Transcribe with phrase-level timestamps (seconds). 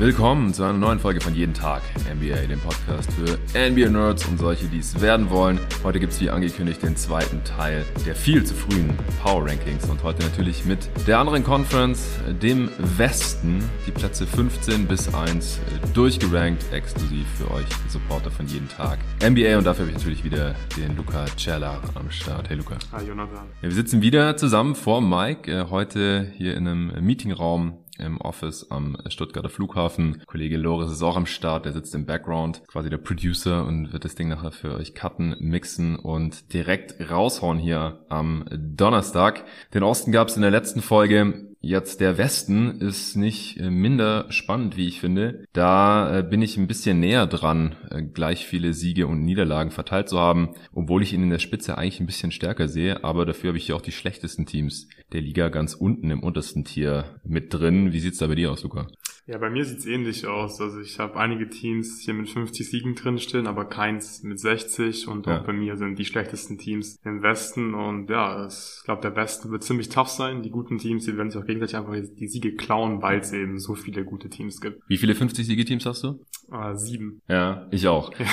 [0.00, 4.64] Willkommen zu einer neuen Folge von Jeden Tag NBA, dem Podcast für NBA-Nerds und solche,
[4.64, 5.60] die es werden wollen.
[5.84, 10.02] Heute gibt es wie angekündigt den zweiten Teil der viel zu frühen Power Rankings und
[10.02, 15.60] heute natürlich mit der anderen Conference, dem Westen, die Plätze 15 bis 1
[15.92, 20.54] durchgerankt, exklusiv für euch Supporter von Jeden Tag NBA und dafür habe ich natürlich wieder
[20.78, 22.48] den Luca Cella am Start.
[22.48, 22.76] Hey Luca.
[22.92, 23.48] Hi Jonathan.
[23.60, 28.70] Ja, wir sitzen wieder zusammen vor Mike, äh, heute hier in einem Meetingraum im Office
[28.70, 30.22] am Stuttgarter Flughafen.
[30.26, 34.04] Kollege Loris ist auch am Start, der sitzt im Background, quasi der Producer und wird
[34.04, 39.44] das Ding nachher für euch cutten, mixen und direkt raushauen hier am Donnerstag.
[39.74, 44.24] Den Osten gab es in der letzten Folge Jetzt der Westen ist nicht äh, minder
[44.30, 45.44] spannend, wie ich finde.
[45.52, 50.08] Da äh, bin ich ein bisschen näher dran, äh, gleich viele Siege und Niederlagen verteilt
[50.08, 53.04] zu haben, obwohl ich ihn in der Spitze eigentlich ein bisschen stärker sehe.
[53.04, 56.64] Aber dafür habe ich hier auch die schlechtesten Teams der Liga ganz unten im untersten
[56.64, 57.92] Tier mit drin.
[57.92, 58.86] Wie sieht's da bei dir aus, Luca?
[59.26, 60.60] Ja, bei mir sieht's ähnlich aus.
[60.60, 65.26] Also ich habe einige Teams hier mit 50 Siegen drinstehen, aber keins mit 60 und
[65.26, 65.40] ja.
[65.40, 69.50] auch bei mir sind die schlechtesten Teams im Westen und ja, ich glaube, der Westen
[69.50, 70.42] wird ziemlich tough sein.
[70.42, 73.58] Die guten Teams, die werden sich auch gegenseitig einfach die Siege klauen, weil es eben
[73.58, 74.82] so viele gute Teams gibt.
[74.88, 76.20] Wie viele 50 Siege-Teams hast du?
[76.52, 77.22] Äh, sieben.
[77.28, 78.12] Ja, ich auch.
[78.18, 78.26] Ja.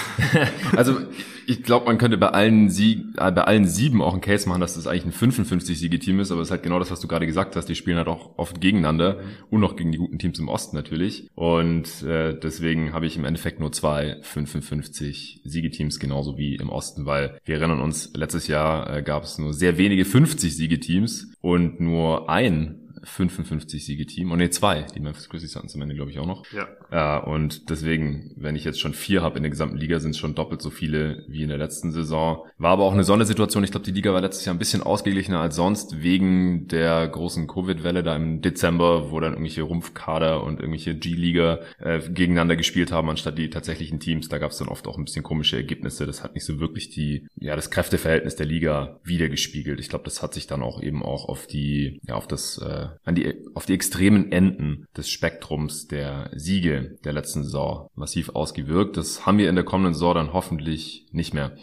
[0.76, 0.98] also
[1.46, 4.62] ich glaube, man könnte bei allen Sieg, äh, bei allen sieben auch einen Case machen,
[4.62, 7.08] dass das eigentlich ein 55 Siege-Team ist, aber es ist halt genau das, was du
[7.08, 7.68] gerade gesagt hast.
[7.68, 9.28] Die spielen halt auch oft gegeneinander mhm.
[9.52, 11.28] und noch gegen die guten Teams im Osten natürlich.
[11.36, 17.06] Und äh, deswegen habe ich im Endeffekt nur zwei 55 Siegeteams, genauso wie im Osten,
[17.06, 21.82] weil wir erinnern uns, letztes Jahr äh, gab es nur sehr wenige 50 Siegeteams und
[21.82, 24.32] nur ein 55 Siege-Team.
[24.32, 24.84] Und nee, zwei.
[24.96, 26.44] Die Memphis Grizzlies hatten zum Ende, glaube ich, auch noch.
[26.52, 26.68] Ja.
[26.92, 30.18] Äh, und deswegen, wenn ich jetzt schon vier habe in der gesamten Liga, sind es
[30.18, 32.46] schon doppelt so viele wie in der letzten Saison.
[32.58, 33.64] War aber auch eine Sondersituation.
[33.64, 37.48] Ich glaube, die Liga war letztes Jahr ein bisschen ausgeglichener als sonst, wegen der großen
[37.48, 43.10] Covid-Welle da im Dezember, wo dann irgendwelche Rumpfkader und irgendwelche G-Liga äh, gegeneinander gespielt haben,
[43.10, 44.30] anstatt die tatsächlichen Teams.
[44.30, 46.06] Da gab es dann oft auch ein bisschen komische Ergebnisse.
[46.06, 49.80] Das hat nicht so wirklich die, ja, das Kräfteverhältnis der Liga wiedergespiegelt.
[49.80, 52.88] Ich glaube, das hat sich dann auch eben auch auf die, ja, auf das äh,
[53.04, 58.98] an die, auf die extremen Enden des Spektrums der Siege der letzten Saison massiv ausgewirkt.
[58.98, 61.56] Das haben wir in der kommenden Saison dann hoffentlich nicht mehr.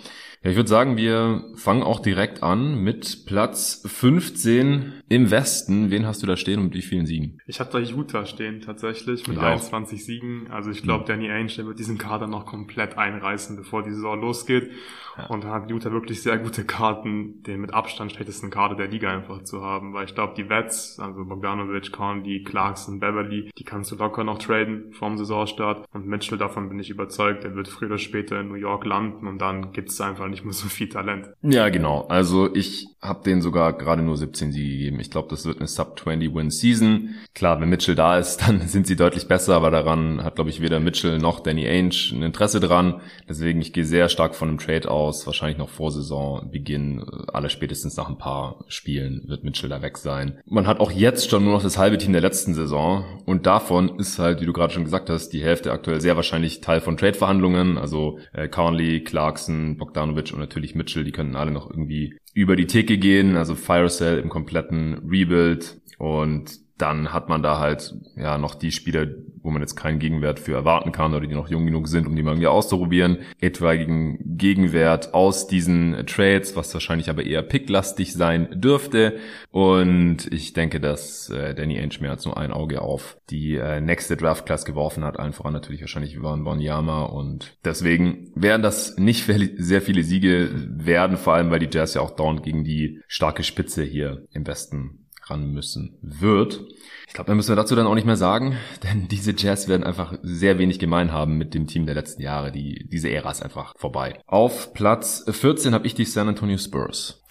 [0.44, 5.90] Ja, ich würde sagen, wir fangen auch direkt an mit Platz 15 im Westen.
[5.90, 7.40] Wen hast du da stehen und mit wie vielen Siegen?
[7.46, 10.50] Ich habe da Utah stehen tatsächlich mit 21 Siegen.
[10.50, 11.06] Also ich glaube, mhm.
[11.06, 14.70] Danny Ainge, wird diesen Kader noch komplett einreißen, bevor die Saison losgeht.
[15.16, 15.26] Ja.
[15.26, 19.10] Und da hat Utah wirklich sehr gute Karten, den mit Abstand schlechtesten Kader der Liga
[19.10, 19.94] einfach zu haben.
[19.94, 24.38] Weil ich glaube, die Vets, also Bogdanovic, Conley, Clarkson, Beverly, die kannst du locker noch
[24.38, 25.86] traden vorm Saisonstart.
[25.92, 29.26] Und Mitchell, davon bin ich überzeugt, der wird früher oder später in New York landen
[29.26, 31.28] und dann gibt's einfach nicht mehr so viel Talent.
[31.42, 32.06] Ja, genau.
[32.08, 35.00] Also ich habe denen sogar gerade nur 17 Siege gegeben.
[35.00, 37.14] Ich glaube, das wird eine Sub-20-Win-Season.
[37.34, 40.60] Klar, wenn Mitchell da ist, dann sind sie deutlich besser, aber daran hat, glaube ich,
[40.60, 43.00] weder Mitchell noch Danny Ainge ein Interesse dran.
[43.28, 45.26] Deswegen, ich gehe sehr stark von einem Trade aus.
[45.26, 50.38] Wahrscheinlich noch vor Saisonbeginn, aller spätestens nach ein paar Spielen wird Mitchell da weg sein.
[50.46, 53.98] Man hat auch jetzt schon nur noch das halbe Team der letzten Saison und davon
[53.98, 56.96] ist halt, wie du gerade schon gesagt hast, die Hälfte aktuell sehr wahrscheinlich Teil von
[56.96, 57.78] Trade-Verhandlungen.
[57.78, 62.66] Also äh, Conley, Clarkson, Bogdanovic und natürlich Mitchell, die könnten alle noch irgendwie über die
[62.66, 63.36] Theke gehen.
[63.36, 68.72] Also Fire Cell im kompletten Rebuild und dann hat man da halt ja noch die
[68.72, 69.06] Spieler,
[69.42, 72.16] wo man jetzt keinen Gegenwert für erwarten kann oder die noch jung genug sind, um
[72.16, 73.18] die mal irgendwie auszuprobieren.
[73.40, 79.18] Etwaigen Gegenwert aus diesen Trades, was wahrscheinlich aber eher picklastig sein dürfte.
[79.50, 83.80] Und ich denke, dass äh, Danny Ainge mehr als nur ein Auge auf die äh,
[83.80, 85.20] nächste Draft Class geworfen hat.
[85.20, 89.24] Einfach natürlich wahrscheinlich Van Bonyama und deswegen werden das nicht
[89.58, 93.44] sehr viele Siege werden, vor allem weil die Jazz ja auch dauernd gegen die starke
[93.44, 96.60] Spitze hier im Westen ran müssen wird.
[97.06, 99.84] Ich glaube, da müssen wir dazu dann auch nicht mehr sagen, denn diese Jazz werden
[99.84, 102.52] einfach sehr wenig gemein haben mit dem Team der letzten Jahre.
[102.52, 104.18] Die, diese Ära ist einfach vorbei.
[104.26, 107.23] Auf Platz 14 habe ich die San Antonio Spurs.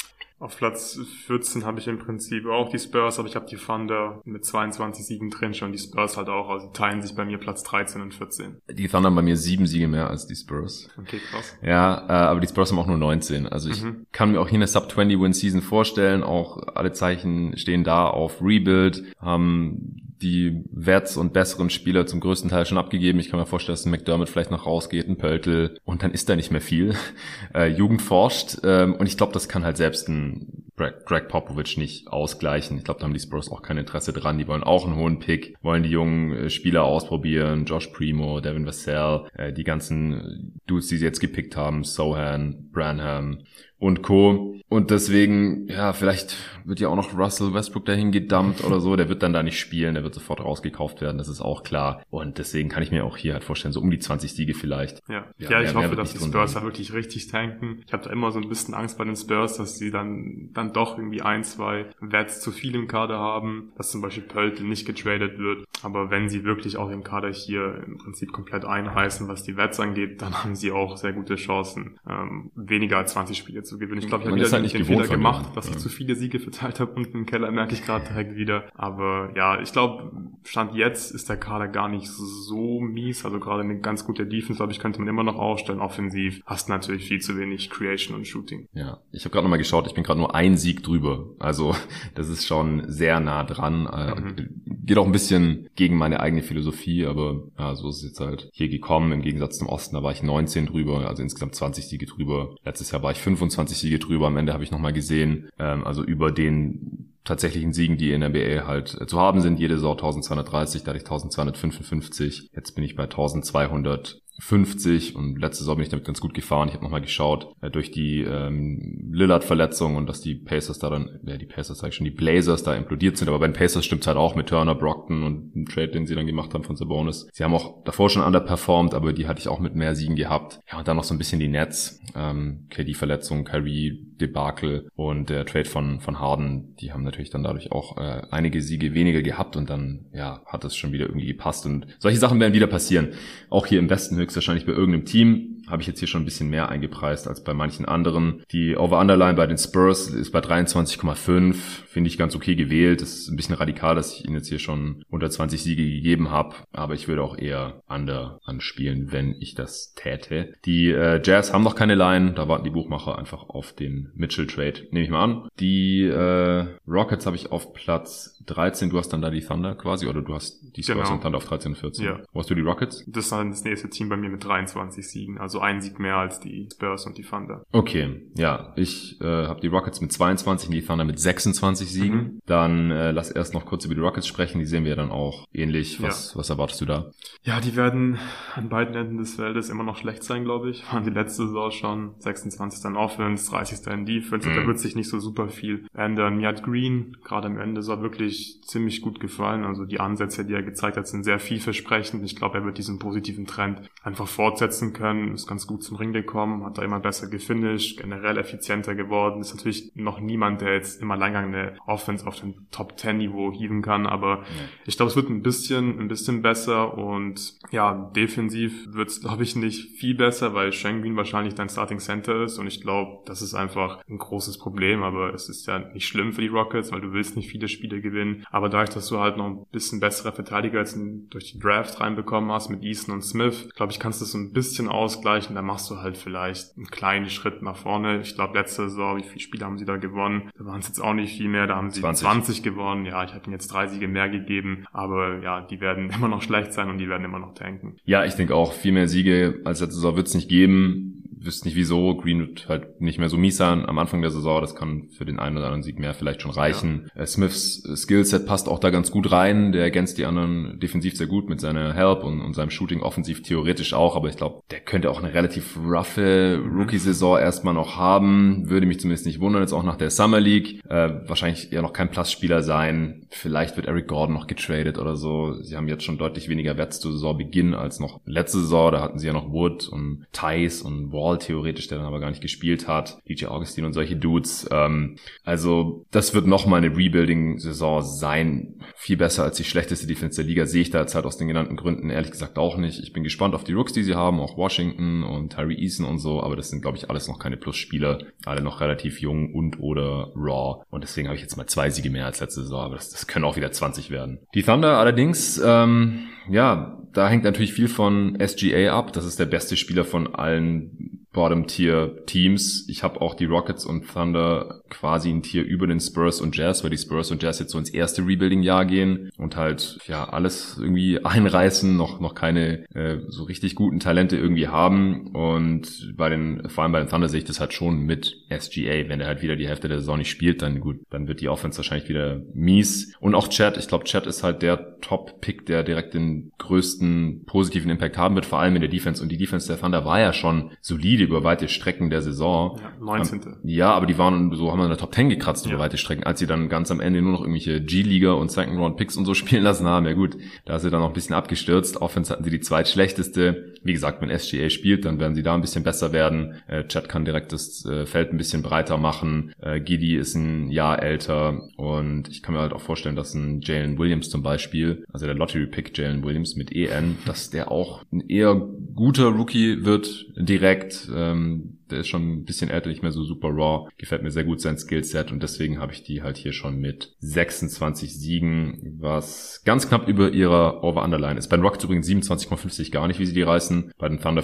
[0.44, 4.22] Auf Platz 14 habe ich im Prinzip auch die Spurs, aber ich habe die Thunder
[4.25, 5.72] mit 22 Siegen drin schon.
[5.72, 8.57] Die Spurs halt auch, also teilen sich bei mir Platz 13 und 14.
[8.69, 10.90] Die Thunder haben bei mir sieben Siege mehr als die Spurs.
[11.00, 11.56] Okay, krass.
[11.62, 13.48] Ja, äh, aber die Spurs haben auch nur 19.
[13.48, 14.06] Also ich mhm.
[14.12, 16.24] kann mir auch hier eine Sub-20-Win-Season vorstellen.
[16.24, 22.50] Auch alle Zeichen stehen da auf Rebuild, haben die Werts und besseren Spieler zum größten
[22.50, 23.20] Teil schon abgegeben.
[23.20, 26.30] Ich kann mir vorstellen, dass ein McDermott vielleicht noch rausgeht, ein Pöltl und dann ist
[26.30, 26.96] da nicht mehr viel.
[27.54, 32.08] Äh, Jugend forscht ähm, und ich glaube, das kann halt selbst ein Greg, Popovich nicht
[32.08, 32.78] ausgleichen.
[32.78, 34.38] Ich glaube, da haben die Spurs auch kein Interesse dran.
[34.38, 37.66] Die wollen auch einen hohen Pick, wollen die jungen äh, Spieler ausprobieren.
[37.66, 43.44] Josh Primo, Devin Vassell, äh, die ganzen Dudes, die sie jetzt gepickt haben, Sohan, Branham
[43.84, 44.56] und Co.
[44.70, 48.96] Und deswegen, ja, vielleicht wird ja auch noch Russell Westbrook dahin gedumpt oder so.
[48.96, 52.02] Der wird dann da nicht spielen, der wird sofort rausgekauft werden, das ist auch klar.
[52.10, 55.02] Und deswegen kann ich mir auch hier halt vorstellen, so um die 20 Siege vielleicht.
[55.10, 57.84] Ja, ja, ja ich hoffe, dass die Spurs da wirklich richtig tanken.
[57.86, 60.62] Ich habe da immer so ein bisschen Angst bei den Spurs, dass sie dann, dann
[60.71, 64.86] doch irgendwie ein, zwei Wets zu viel im Kader haben, dass zum Beispiel Pöltl nicht
[64.86, 65.65] getradet wird.
[65.81, 69.80] Aber wenn sie wirklich auch den Kader hier im Prinzip komplett einreißen, was die Wets
[69.80, 74.00] angeht, dann haben sie auch sehr gute Chancen, ähm, weniger als 20 Spiele zu gewinnen.
[74.00, 76.80] Ich glaube, ich habe wieder halt den Fehler gemacht, dass ich zu viele Siege verteilt
[76.80, 78.66] habe unten im Keller, merke ich gerade direkt wieder.
[78.75, 80.12] Aber ja, ich glaube,
[80.44, 83.25] Stand jetzt ist der Kader gar nicht so mies.
[83.25, 85.80] Also gerade eine ganz gute Defense, glaube ich, könnte man immer noch aufstellen.
[85.80, 88.68] Offensiv hast natürlich viel zu wenig Creation und Shooting.
[88.74, 91.28] Ja, ich habe gerade nochmal geschaut, ich bin gerade nur ein Sieg drüber.
[91.40, 91.76] Also
[92.16, 93.88] das ist schon sehr nah dran.
[93.88, 94.86] Äh, mhm.
[94.86, 98.50] Geht auch ein bisschen gegen meine eigene Philosophie, aber ja, so ist es jetzt halt
[98.54, 99.12] hier gekommen.
[99.12, 102.56] Im Gegensatz zum Osten, da war ich 19 drüber, also insgesamt 20 Siege drüber.
[102.64, 104.28] Letztes Jahr war ich 25 Siege drüber.
[104.28, 108.30] Am Ende habe ich nochmal gesehen, ähm, also über den tatsächlichen Siegen, die in der
[108.30, 109.60] NBA halt äh, zu haben sind.
[109.60, 112.50] Jede Saison 1230, da hatte ich 1255.
[112.54, 116.68] Jetzt bin ich bei 1200 50 und letzte Saison bin ich damit ganz gut gefahren.
[116.68, 121.19] Ich habe nochmal geschaut, äh, durch die ähm, Lillard-Verletzung und dass die Pacers da dann,
[121.25, 123.85] ja die Pacers sag ich schon, die Blazers da implodiert sind, aber bei den Pacers
[123.85, 126.75] stimmt's halt auch mit Turner, Brockton und dem Trade, den sie dann gemacht haben von
[126.75, 127.27] Sabonis.
[127.31, 130.59] Sie haben auch davor schon underperformed, aber die hatte ich auch mit mehr Siegen gehabt.
[130.71, 135.45] Ja, und dann noch so ein bisschen die Nets, ähm, KD-Verletzung, Kyrie Debakel und der
[135.45, 139.56] Trade von, von Harden, die haben natürlich dann dadurch auch äh, einige Siege weniger gehabt
[139.56, 143.09] und dann, ja, hat es schon wieder irgendwie gepasst und solche Sachen werden wieder passieren.
[143.50, 146.50] Auch hier im Westen höchstwahrscheinlich bei irgendeinem Team habe ich jetzt hier schon ein bisschen
[146.50, 148.44] mehr eingepreist als bei manchen anderen.
[148.51, 151.54] Die Over-Underline bei den Spurs ist bei 23,5.
[151.54, 153.01] Finde ich ganz okay gewählt.
[153.01, 156.31] Das ist ein bisschen radikal, dass ich ihnen jetzt hier schon unter 20 Siege gegeben
[156.31, 156.56] habe.
[156.71, 160.54] Aber ich würde auch eher Under anspielen, wenn ich das täte.
[160.65, 162.33] Die äh, Jazz haben noch keine Line.
[162.33, 164.88] Da warten die Buchmacher einfach auf den Mitchell-Trade.
[164.92, 165.50] Nehme ich mal an.
[165.59, 168.89] Die äh, Rockets habe ich auf Platz 13.
[168.89, 170.07] Du hast dann da die Thunder quasi.
[170.07, 171.13] Oder du hast die Spurs genau.
[171.13, 172.06] und Thunder auf 13 und 14.
[172.06, 172.19] Ja.
[172.31, 173.04] Wo hast du die Rockets?
[173.07, 175.38] Das ist dann das nächste Team bei mir mit 23 Siegen.
[175.38, 177.64] Also ein Sieg mehr als die Spurs und die Thunder.
[177.72, 178.74] Okay, ja.
[178.76, 182.18] Ich äh, habe die Rockets mit 22 und die Thunder mit 26 Siegen.
[182.18, 182.40] Mhm.
[182.46, 184.60] Dann äh, lass erst noch kurz über die Rockets sprechen.
[184.60, 186.02] Die sehen wir dann auch ähnlich.
[186.02, 186.40] Was, ja.
[186.40, 187.12] was erwartest du da?
[187.44, 188.20] Ja, die werden
[188.56, 190.84] an beiden Enden des Feldes immer noch schlecht sein, glaube ich.
[190.92, 192.86] Waren die letzte Saison schon 26.
[192.86, 193.88] in Offense, 30.
[193.88, 194.50] in Defense.
[194.50, 194.56] Mhm.
[194.56, 196.38] Da wird sich nicht so super viel ändern.
[196.38, 199.64] Mir hat Green gerade am Ende so wirklich ziemlich gut gefallen.
[199.64, 202.24] Also die Ansätze, die er gezeigt hat, sind sehr vielversprechend.
[202.24, 206.13] Ich glaube, er wird diesen positiven Trend einfach fortsetzen können ist ganz gut zum Ring
[206.13, 209.42] gekommen, hat da immer besser gefinisht, generell effizienter geworden.
[209.42, 213.51] Ist natürlich noch niemand, der jetzt immer lange eine Offense auf dem Top 10 Niveau
[213.51, 214.45] hieven kann, aber ja.
[214.86, 219.44] ich glaube, es wird ein bisschen, ein bisschen besser und ja, defensiv wird es, glaube
[219.44, 223.42] ich, nicht viel besser, weil Schengen wahrscheinlich dein Starting Center ist und ich glaube, das
[223.42, 227.01] ist einfach ein großes Problem, aber es ist ja nicht schlimm für die Rockets, weil
[227.01, 230.31] du willst nicht viele Spiele gewinnen, aber dadurch, dass du halt noch ein bisschen bessere
[230.31, 230.98] Verteidiger als
[231.30, 234.38] durch die Draft reinbekommen hast mit Easton und Smith, glaube ich, kannst du es so
[234.38, 238.21] ein bisschen ausgleichen Bereichen, da machst du halt vielleicht einen kleinen Schritt nach vorne.
[238.21, 240.51] Ich glaube, letzte Saison, wie viele Spiele haben sie da gewonnen?
[240.57, 243.06] Da waren es jetzt auch nicht viel mehr, da haben sie 20, 20 gewonnen.
[243.06, 246.44] Ja, ich habe ihnen jetzt drei Siege mehr gegeben, aber ja, die werden immer noch
[246.44, 247.97] schlecht sein und die werden immer noch tanken.
[248.06, 251.12] Ja, ich denke auch, viel mehr Siege als letzte Saison wird es nicht geben
[251.45, 252.16] wüsste nicht wieso.
[252.16, 254.62] Green wird halt nicht mehr so mies sein am Anfang der Saison.
[254.62, 257.09] Das kann für den einen oder anderen Sieg mehr vielleicht schon reichen.
[257.16, 257.21] Ja.
[257.21, 259.71] Äh, Smiths Skillset passt auch da ganz gut rein.
[259.71, 263.44] Der ergänzt die anderen defensiv sehr gut mit seiner Help und, und seinem Shooting offensiv
[263.44, 264.16] theoretisch auch.
[264.16, 268.69] Aber ich glaube, der könnte auch eine relativ roughe Rookie-Saison erstmal noch haben.
[268.69, 270.81] Würde mich zumindest nicht wundern, jetzt auch nach der Summer League.
[270.90, 273.28] Äh, wahrscheinlich eher noch kein Platzspieler sein.
[273.30, 275.54] Vielleicht wird Eric Gordon noch getradet oder so.
[275.62, 278.92] Sie haben jetzt schon deutlich weniger Wert zu Saisonbeginn als noch letzte Saison.
[278.92, 282.19] Da hatten sie ja noch Wood und Tice und Wall Hall theoretisch, der dann aber
[282.19, 284.68] gar nicht gespielt hat, DJ Augustin und solche Dudes.
[284.71, 288.75] Ähm, also das wird nochmal eine Rebuilding-Saison sein.
[288.95, 291.47] Viel besser als die schlechteste Defense der Liga sehe ich da jetzt halt aus den
[291.47, 292.99] genannten Gründen ehrlich gesagt auch nicht.
[292.99, 296.19] Ich bin gespannt auf die Rooks, die sie haben, auch Washington und Tyree Eason und
[296.19, 299.80] so, aber das sind glaube ich alles noch keine Plus-Spieler, alle noch relativ jung und
[299.80, 302.95] oder raw und deswegen habe ich jetzt mal zwei Siege mehr als letzte Saison, aber
[302.95, 304.40] das, das können auch wieder 20 werden.
[304.54, 309.13] Die Thunder allerdings, ähm, ja, da hängt natürlich viel von SGA ab.
[309.13, 312.85] Das ist der beste Spieler von allen Bottom-Tier-Teams.
[312.87, 316.83] Ich habe auch die Rockets und Thunder quasi ein Tier über den Spurs und Jazz,
[316.83, 320.78] weil die Spurs und Jazz jetzt so ins erste Rebuilding-Jahr gehen und halt ja alles
[320.80, 325.28] irgendwie einreißen, noch noch keine äh, so richtig guten Talente irgendwie haben.
[325.33, 329.09] Und bei den, vor allem bei den Thunder sehe ich das halt schon mit SGA.
[329.09, 331.49] Wenn er halt wieder die Hälfte der Saison nicht spielt, dann gut, dann wird die
[331.49, 333.13] Offense wahrscheinlich wieder mies.
[333.19, 337.90] Und auch Chad, ich glaube, Chad ist halt der Top-Pick, der direkt den größten positiven
[337.90, 339.21] Impact haben wird, vor allem in der Defense.
[339.21, 342.80] Und die Defense der Thunder war ja schon solide Spiele über weite Strecken der Saison.
[342.81, 343.42] Ja, 19.
[343.63, 345.71] Ja, aber die waren so, haben in der Top 10 gekratzt ja.
[345.71, 348.77] über weite Strecken, als sie dann ganz am Ende nur noch irgendwelche G-Liga und Second
[348.77, 350.06] Round Picks und so spielen lassen haben.
[350.06, 352.01] Ja gut, da ist sie dann noch ein bisschen abgestürzt.
[352.01, 353.72] Offense hatten sie die zweitschlechteste.
[353.83, 356.56] Wie gesagt, wenn SGA spielt, dann werden sie da ein bisschen besser werden.
[356.68, 359.54] Äh, Chad kann direkt das äh, Feld ein bisschen breiter machen.
[359.61, 363.61] Äh, Giddy ist ein Jahr älter und ich kann mir halt auch vorstellen, dass ein
[363.61, 368.21] Jalen Williams zum Beispiel, also der Lottery-Pick Jalen Williams mit EN, dass der auch ein
[368.21, 368.56] eher
[368.95, 371.09] guter Rookie wird direkt.
[371.13, 373.90] Ähm, der ist schon ein bisschen älter, nicht mehr so super raw.
[373.97, 377.16] Gefällt mir sehr gut sein Skillset und deswegen habe ich die halt hier schon mit
[377.19, 381.47] 26 Siegen, was ganz knapp über ihrer Over-Underline ist.
[381.47, 383.94] Bei den Rockets übrigens 27,50 gar nicht, wie sie die reißen.
[383.97, 384.44] Bei den Thunder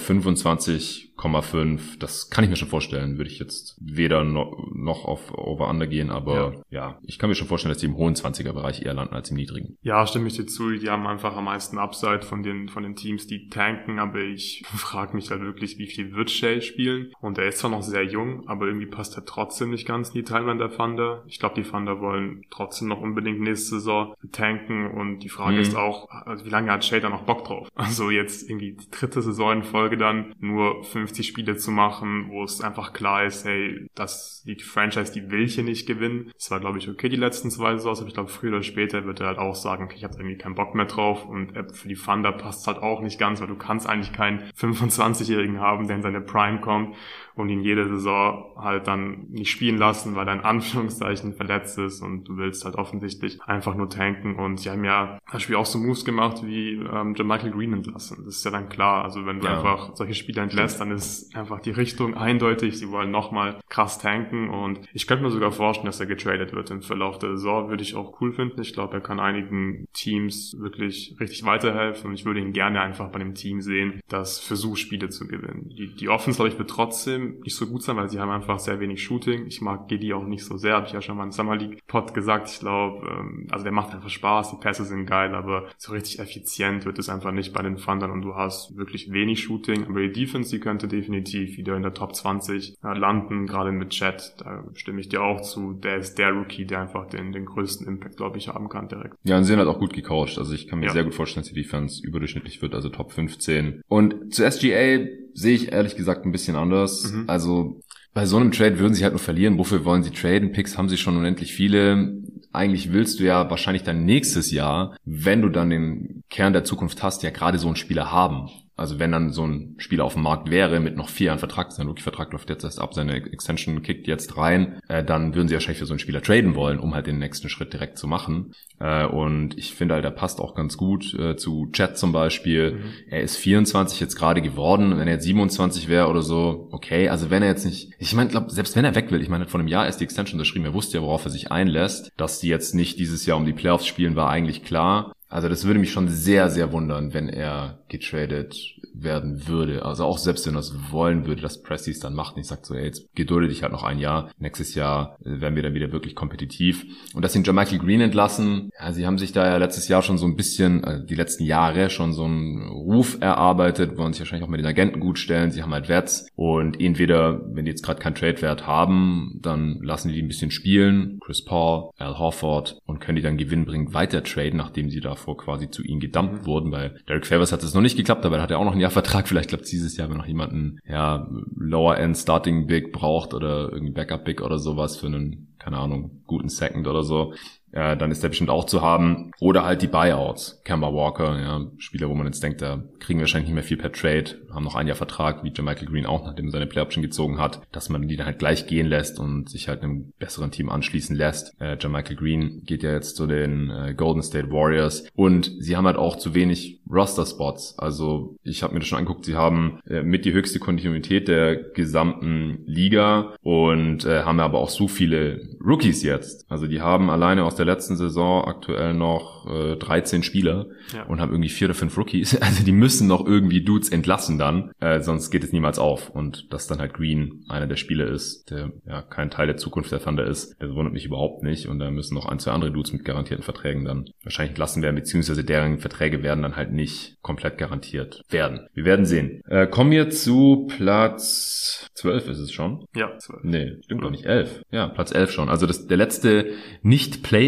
[1.20, 2.00] 25,5.
[2.00, 3.18] Das kann ich mir schon vorstellen.
[3.18, 6.82] Würde ich jetzt weder noch auf Over-Under gehen, aber ja.
[6.82, 7.00] ja.
[7.04, 9.78] ich kann mir schon vorstellen, dass die im hohen 20er-Bereich eher landen als im niedrigen.
[9.82, 10.72] Ja, stimme ich dir zu.
[10.72, 14.64] Die haben einfach am meisten Upside von den, von den Teams, die tanken, aber ich
[14.76, 17.12] frage mich halt wirklich, wie viel wird Shay spielen?
[17.20, 20.16] Und der ist zwar noch sehr jung, aber irgendwie passt er trotzdem nicht ganz in
[20.16, 21.24] die Timeline der Thunder.
[21.28, 25.62] Ich glaube, die Thunder wollen trotzdem noch unbedingt nächste Saison tanken und die Frage mhm.
[25.62, 27.68] ist auch, also wie lange hat Shader noch Bock drauf?
[27.90, 32.44] Also jetzt irgendwie die dritte Saison in Folge dann nur 50 Spiele zu machen, wo
[32.44, 36.32] es einfach klar ist, hey, dass die Franchise, die will hier nicht gewinnen.
[36.36, 39.06] Das war, glaube ich, okay die letzten zwei Saisons, aber ich glaube, früher oder später
[39.06, 41.88] wird er halt auch sagen, okay, ich habe irgendwie keinen Bock mehr drauf und für
[41.88, 45.88] die Thunder passt es halt auch nicht ganz, weil du kannst eigentlich keinen 25-Jährigen haben,
[45.88, 46.96] der in seine Prime kommt
[47.40, 52.02] und ihn jede Saison halt dann nicht spielen lassen, weil er in Anführungszeichen verletzt ist
[52.02, 55.66] und du willst halt offensichtlich einfach nur tanken und sie haben ja das Spiel auch
[55.66, 58.24] so Moves gemacht wie ähm, Michael Green entlassen.
[58.26, 59.04] Das ist ja dann klar.
[59.04, 59.56] Also wenn du ja.
[59.56, 62.78] einfach solche Spieler entlässt, dann ist einfach die Richtung eindeutig.
[62.78, 66.72] Sie wollen nochmal krass tanken und ich könnte mir sogar vorstellen, dass er getradet wird
[66.72, 67.70] im Verlauf der Saison.
[67.70, 68.62] Würde ich auch cool finden.
[68.62, 73.10] Ich glaube, er kann einigen Teams wirklich richtig weiterhelfen und ich würde ihn gerne einfach
[73.10, 75.70] bei dem Team sehen, das versucht, Spiele zu gewinnen.
[75.70, 78.60] Die, die Offense, glaube ich, wird trotzdem nicht so gut sein, weil sie haben einfach
[78.60, 79.46] sehr wenig Shooting.
[79.48, 81.86] Ich mag Giddy auch nicht so sehr, habe ich ja schon mal im Summer League
[81.88, 82.50] Pod gesagt.
[82.50, 86.20] Ich glaube, ähm, also der macht einfach Spaß, die Pässe sind geil, aber so richtig
[86.20, 89.86] effizient wird es einfach nicht bei den Thundern und du hast wirklich wenig Shooting.
[89.88, 93.90] Aber die Defense, die könnte definitiv wieder in der Top 20 äh, landen, gerade mit
[93.90, 94.36] Chat.
[94.40, 95.74] Da stimme ich dir auch zu.
[95.74, 99.16] Der ist der Rookie, der einfach den, den größten Impact, glaube ich, haben kann direkt.
[99.24, 100.38] Ja, und sie sind halt auch gut gecoacht.
[100.38, 100.94] Also ich kann mir ja.
[100.94, 103.82] sehr gut vorstellen, dass die Defense überdurchschnittlich wird, also Top 15.
[103.88, 105.00] Und zu SGA
[105.34, 107.12] sehe ich ehrlich gesagt ein bisschen anders.
[107.12, 107.26] Mhm.
[107.28, 107.82] Also
[108.14, 109.58] bei so einem Trade würden sie halt nur verlieren.
[109.58, 110.52] Wofür wollen sie traden?
[110.52, 112.18] Picks haben sie schon unendlich viele.
[112.52, 117.04] Eigentlich willst du ja wahrscheinlich dann nächstes Jahr, wenn du dann den Kern der Zukunft
[117.04, 118.50] hast, ja gerade so einen Spieler haben.
[118.80, 121.72] Also wenn dann so ein Spieler auf dem Markt wäre mit noch vier Jahren Vertrag,
[121.72, 125.54] sein Rookie-Vertrag läuft jetzt erst ab, seine Extension kickt jetzt rein, äh, dann würden sie
[125.54, 128.54] wahrscheinlich für so einen Spieler traden wollen, um halt den nächsten Schritt direkt zu machen.
[128.80, 132.74] Äh, und ich finde halt, der passt auch ganz gut äh, zu Chat zum Beispiel.
[132.74, 132.84] Mhm.
[133.10, 134.98] Er ist 24 jetzt gerade geworden.
[134.98, 137.10] Wenn er jetzt 27 wäre oder so, okay.
[137.10, 139.48] Also wenn er jetzt nicht, ich meine, glaube selbst wenn er weg will, ich meine,
[139.48, 142.12] vor einem Jahr ist die Extension unterschrieben, er wusste ja, worauf er sich einlässt.
[142.18, 145.14] Dass die jetzt nicht dieses Jahr um die Playoffs spielen, war eigentlich klar.
[145.30, 148.56] Also das würde mich schon sehr, sehr wundern, wenn er getradet
[148.94, 149.86] werden würde.
[149.86, 152.48] Also auch selbst wenn er es wollen würde, dass Presti es dann macht und ich
[152.48, 154.32] sage so, ey, jetzt gedulde dich halt noch ein Jahr.
[154.40, 156.86] Nächstes Jahr äh, werden wir dann wieder wirklich kompetitiv.
[157.14, 160.18] Und dass sie Michael Green entlassen, ja, sie haben sich da ja letztes Jahr schon
[160.18, 164.46] so ein bisschen, also die letzten Jahre schon so einen Ruf erarbeitet, wollen sich wahrscheinlich
[164.46, 165.52] auch mit den Agenten gut stellen.
[165.52, 170.10] Sie haben halt Werts und entweder, wenn die jetzt gerade keinen Trade-Wert haben, dann lassen
[170.10, 171.20] die die ein bisschen spielen.
[171.22, 175.38] Chris Paul, Al Horford und können die dann gewinnbringend weiter traden, nachdem sie da davor
[175.38, 176.46] quasi zu ihnen gedumpt mhm.
[176.46, 176.72] wurden.
[176.72, 178.80] Bei Derek Favors hat es noch nicht geklappt, aber er hat ja auch noch ein
[178.80, 179.28] Jahr Vertrag.
[179.28, 183.94] Vielleicht klappt dieses Jahr, wenn noch jemanden, ja, Lower End Starting Big braucht oder irgendwie
[183.94, 187.34] Backup Big oder sowas für einen, keine Ahnung, guten Second oder so
[187.72, 189.32] äh, dann ist der bestimmt auch zu haben.
[189.40, 190.62] Oder halt die Buyouts.
[190.64, 193.78] Kemba Walker, ja, Spieler, wo man jetzt denkt, da kriegen wir wahrscheinlich nicht mehr viel
[193.78, 197.02] per Trade, haben noch ein Jahr Vertrag, wie Michael Green auch, nachdem er seine Play-Option
[197.02, 200.52] gezogen hat, dass man die dann halt gleich gehen lässt und sich halt einem besseren
[200.52, 201.56] Team anschließen lässt.
[201.60, 205.86] Äh, Michael Green geht ja jetzt zu den äh, Golden State Warriors und sie haben
[205.86, 207.78] halt auch zu wenig Roster-Spots.
[207.78, 211.56] Also ich habe mir das schon angeguckt, sie haben äh, mit die höchste Kontinuität der
[211.56, 216.50] gesamten Liga und äh, haben aber auch so viele Rookies jetzt.
[216.50, 221.04] Also die haben alleine aus der letzten Saison aktuell noch äh, 13 Spieler ja.
[221.04, 222.38] und haben irgendwie vier oder fünf Rookies.
[222.50, 226.10] Also die müssen noch irgendwie Dudes entlassen dann, äh, sonst geht es niemals auf.
[226.10, 229.92] Und dass dann halt Green einer der Spieler ist, der ja kein Teil der Zukunft
[229.92, 231.68] der Thunder ist, das wundert mich überhaupt nicht.
[231.68, 234.96] Und da müssen noch ein, zwei andere Dudes mit garantierten Verträgen dann wahrscheinlich entlassen werden,
[234.96, 238.68] beziehungsweise deren Verträge werden dann halt nicht komplett garantiert werden.
[238.74, 239.42] Wir werden sehen.
[239.48, 242.86] Äh, kommen wir zu Platz 12 ist es schon?
[242.96, 243.44] Ja, 12.
[243.44, 244.26] Nee, stimmt doch nicht.
[244.26, 244.62] 11.
[244.72, 245.50] Ja, Platz 11 schon.
[245.50, 246.54] Also das, der letzte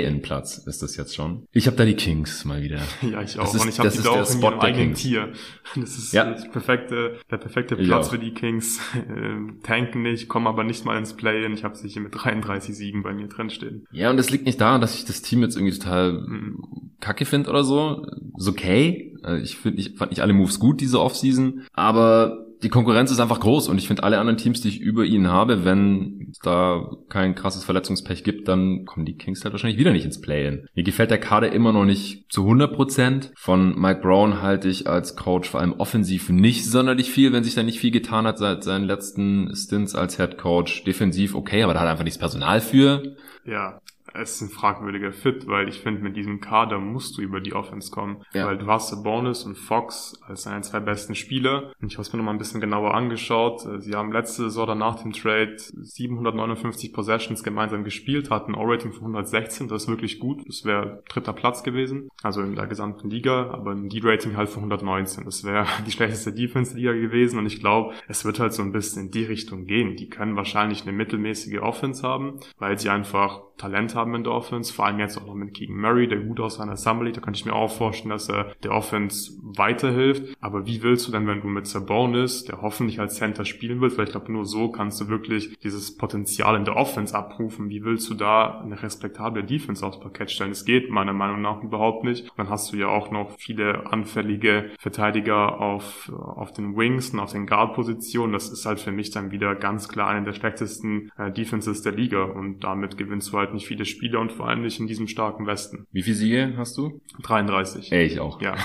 [0.02, 1.48] Nicht-Play-In-Platz ist das jetzt schon.
[1.52, 2.82] Ich habe da die Kings mal wieder.
[3.02, 3.44] Ja, ich auch.
[3.44, 5.32] Das ist, Und ich habe die da auch in ihrem eigenen Tier.
[5.76, 6.30] Das ist ja.
[6.30, 8.80] das perfekte, der perfekte Platz für die Kings.
[8.94, 11.54] Äh, tanken nicht, kommen aber nicht mal ins Play-In.
[11.54, 13.88] Ich habe sie hier mit 33 Siegen bei mir drin stehen.
[13.92, 16.92] Ja, und das liegt nicht daran, dass ich das Team jetzt irgendwie total mhm.
[17.00, 18.06] kacke finde oder so.
[18.38, 19.16] Ist okay.
[19.24, 23.20] Äh, ich, find, ich fand nicht alle Moves gut diese Offseason, aber die Konkurrenz ist
[23.20, 26.40] einfach groß und ich finde alle anderen Teams, die ich über ihnen habe, wenn es
[26.40, 30.68] da kein krasses Verletzungspech gibt, dann kommen die Kings halt wahrscheinlich wieder nicht ins Play-In.
[30.74, 33.32] Mir gefällt der Kader immer noch nicht zu 100 Prozent.
[33.36, 37.56] Von Mike Brown halte ich als Coach vor allem offensiv nicht sonderlich viel, wenn sich
[37.56, 40.84] da nicht viel getan hat seit seinen letzten Stints als Head Coach.
[40.84, 43.16] Defensiv okay, aber da hat er einfach nicht das Personal für.
[43.46, 43.82] Ja,
[44.14, 47.54] es ist ein fragwürdiger Fit, weil ich finde, mit diesem Kader musst du über die
[47.54, 48.24] Offense kommen.
[48.34, 48.48] Ja.
[48.48, 51.72] Weil du hast Bonus und Fox als deine zwei besten Spieler.
[51.82, 53.68] Und ich habe es mir nochmal ein bisschen genauer angeschaut.
[53.80, 58.92] Sie haben letzte Saison oder nach dem Trade 759 Possessions gemeinsam gespielt, hatten ein O-Rating
[58.92, 59.68] von 116.
[59.68, 60.48] Das ist wirklich gut.
[60.48, 62.10] Das wäre dritter Platz gewesen.
[62.22, 63.50] Also in der gesamten Liga.
[63.52, 65.26] Aber ein D-Rating halt von 119.
[65.26, 67.40] Das wäre die schlechteste Defense-Liga gewesen.
[67.40, 69.96] Und ich glaube, es wird halt so ein bisschen in die Richtung gehen.
[69.96, 74.74] Die können wahrscheinlich eine mittelmäßige Offense haben, weil sie einfach Talent haben in der Offense,
[74.74, 77.34] vor allem jetzt auch noch mit Keegan Murray, der gut aus seiner Assembly, da kann
[77.34, 80.36] ich mir auch vorstellen, dass er der Offense weiterhilft.
[80.40, 83.98] Aber wie willst du denn, wenn du mit Sabonis, der hoffentlich als Center spielen wird,
[83.98, 87.70] weil ich glaube, nur so kannst du wirklich dieses Potenzial in der Offense abrufen.
[87.70, 90.52] Wie willst du da eine respektable Defense aufs Parkett stellen?
[90.52, 92.32] Es geht meiner Meinung nach überhaupt nicht.
[92.38, 97.32] Dann hast du ja auch noch viele anfällige Verteidiger auf, auf den Wings und auf
[97.32, 98.34] den Guard-Positionen.
[98.34, 101.94] Das ist halt für mich dann wieder ganz klar eine der schlechtesten äh, Defenses der
[101.94, 105.08] Liga und damit gewinnst du halt nicht viele Spiele und vor allem nicht in diesem
[105.08, 105.86] starken Westen.
[105.92, 107.02] Wie viele Siege hast du?
[107.24, 107.92] 33.
[107.92, 108.42] Ey, ich auch.
[108.42, 108.56] Ja.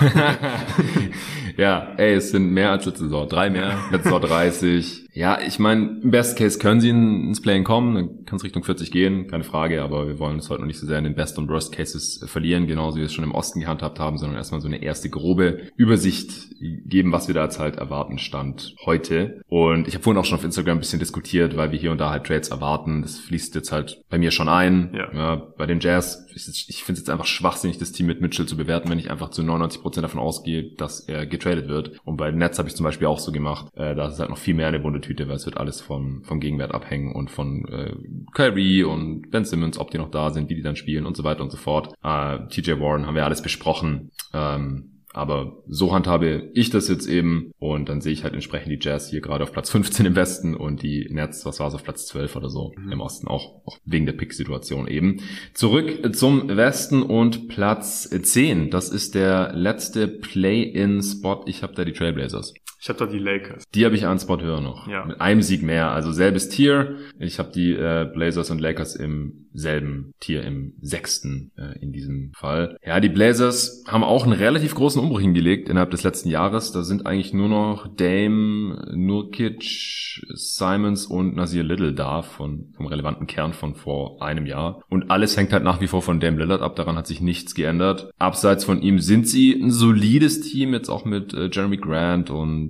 [1.57, 3.27] ja, ey, es sind mehr als letzte Saison.
[3.29, 5.06] Drei mehr, letzte Saison 30.
[5.17, 8.63] Ja, ich meine, im Best Case können sie ins Playen kommen, dann kann es Richtung
[8.63, 11.15] 40 gehen, keine Frage, aber wir wollen uns heute noch nicht so sehr in den
[11.15, 14.37] Best und Worst Cases verlieren, genauso wie wir es schon im Osten gehandhabt haben, sondern
[14.37, 19.41] erstmal so eine erste grobe Übersicht geben, was wir da jetzt halt erwarten stand heute.
[19.47, 21.97] Und ich habe vorhin auch schon auf Instagram ein bisschen diskutiert, weil wir hier und
[21.97, 23.01] da halt Trades erwarten.
[23.01, 24.91] Das fließt jetzt halt bei mir schon ein.
[24.93, 25.13] Ja.
[25.13, 28.55] ja bei den Jazz, ich finde es jetzt einfach schwachsinnig, das Team mit Mitchell zu
[28.55, 31.99] bewerten, wenn ich einfach zu 99% davon ausgehe, dass er getradet wird.
[32.03, 33.67] Und bei den Nets habe ich zum Beispiel auch so gemacht.
[33.75, 36.23] Äh, da ist halt noch viel mehr eine bunte Tüte, weil es wird alles vom,
[36.23, 37.95] vom Gegenwert abhängen und von äh,
[38.33, 41.23] Kyrie und Ben Simmons, ob die noch da sind, wie die dann spielen und so
[41.23, 41.93] weiter und so fort.
[42.03, 44.11] Äh, TJ Warren haben wir alles besprochen.
[44.33, 48.79] Ähm, aber so handhabe ich das jetzt eben und dann sehe ich halt entsprechend die
[48.79, 51.83] Jazz hier gerade auf Platz 15 im Westen und die Nets, was war es, auf
[51.83, 52.91] Platz 12 oder so mhm.
[52.91, 55.21] im Osten auch, auch wegen der Pick-Situation eben.
[55.55, 58.69] Zurück zum Westen und Platz 10.
[58.69, 61.45] Das ist der letzte Play-in-Spot.
[61.47, 62.53] Ich habe da die Trailblazers.
[62.79, 63.63] Ich habe da die Lakers.
[63.73, 64.87] Die habe ich einen Spot höher noch.
[64.87, 65.05] Ja.
[65.05, 65.91] Mit einem Sieg mehr.
[65.91, 66.97] Also selbes Tier.
[67.19, 72.31] Ich habe die äh, Blazers und Lakers im selben Tier, im sechsten äh, in diesem
[72.35, 72.77] Fall.
[72.85, 76.71] Ja, die Blazers haben auch einen relativ großen Umbruch hingelegt innerhalb des letzten Jahres.
[76.71, 83.25] Da sind eigentlich nur noch Dame, Nurkic, Simons und Nasir Little da von, vom relevanten
[83.25, 84.83] Kern von vor einem Jahr.
[84.89, 86.75] Und alles hängt halt nach wie vor von Dame Lillard ab.
[86.75, 88.11] Daran hat sich nichts geändert.
[88.19, 92.66] Abseits von ihm sind sie ein solides Team, jetzt auch mit äh, Jeremy Grant und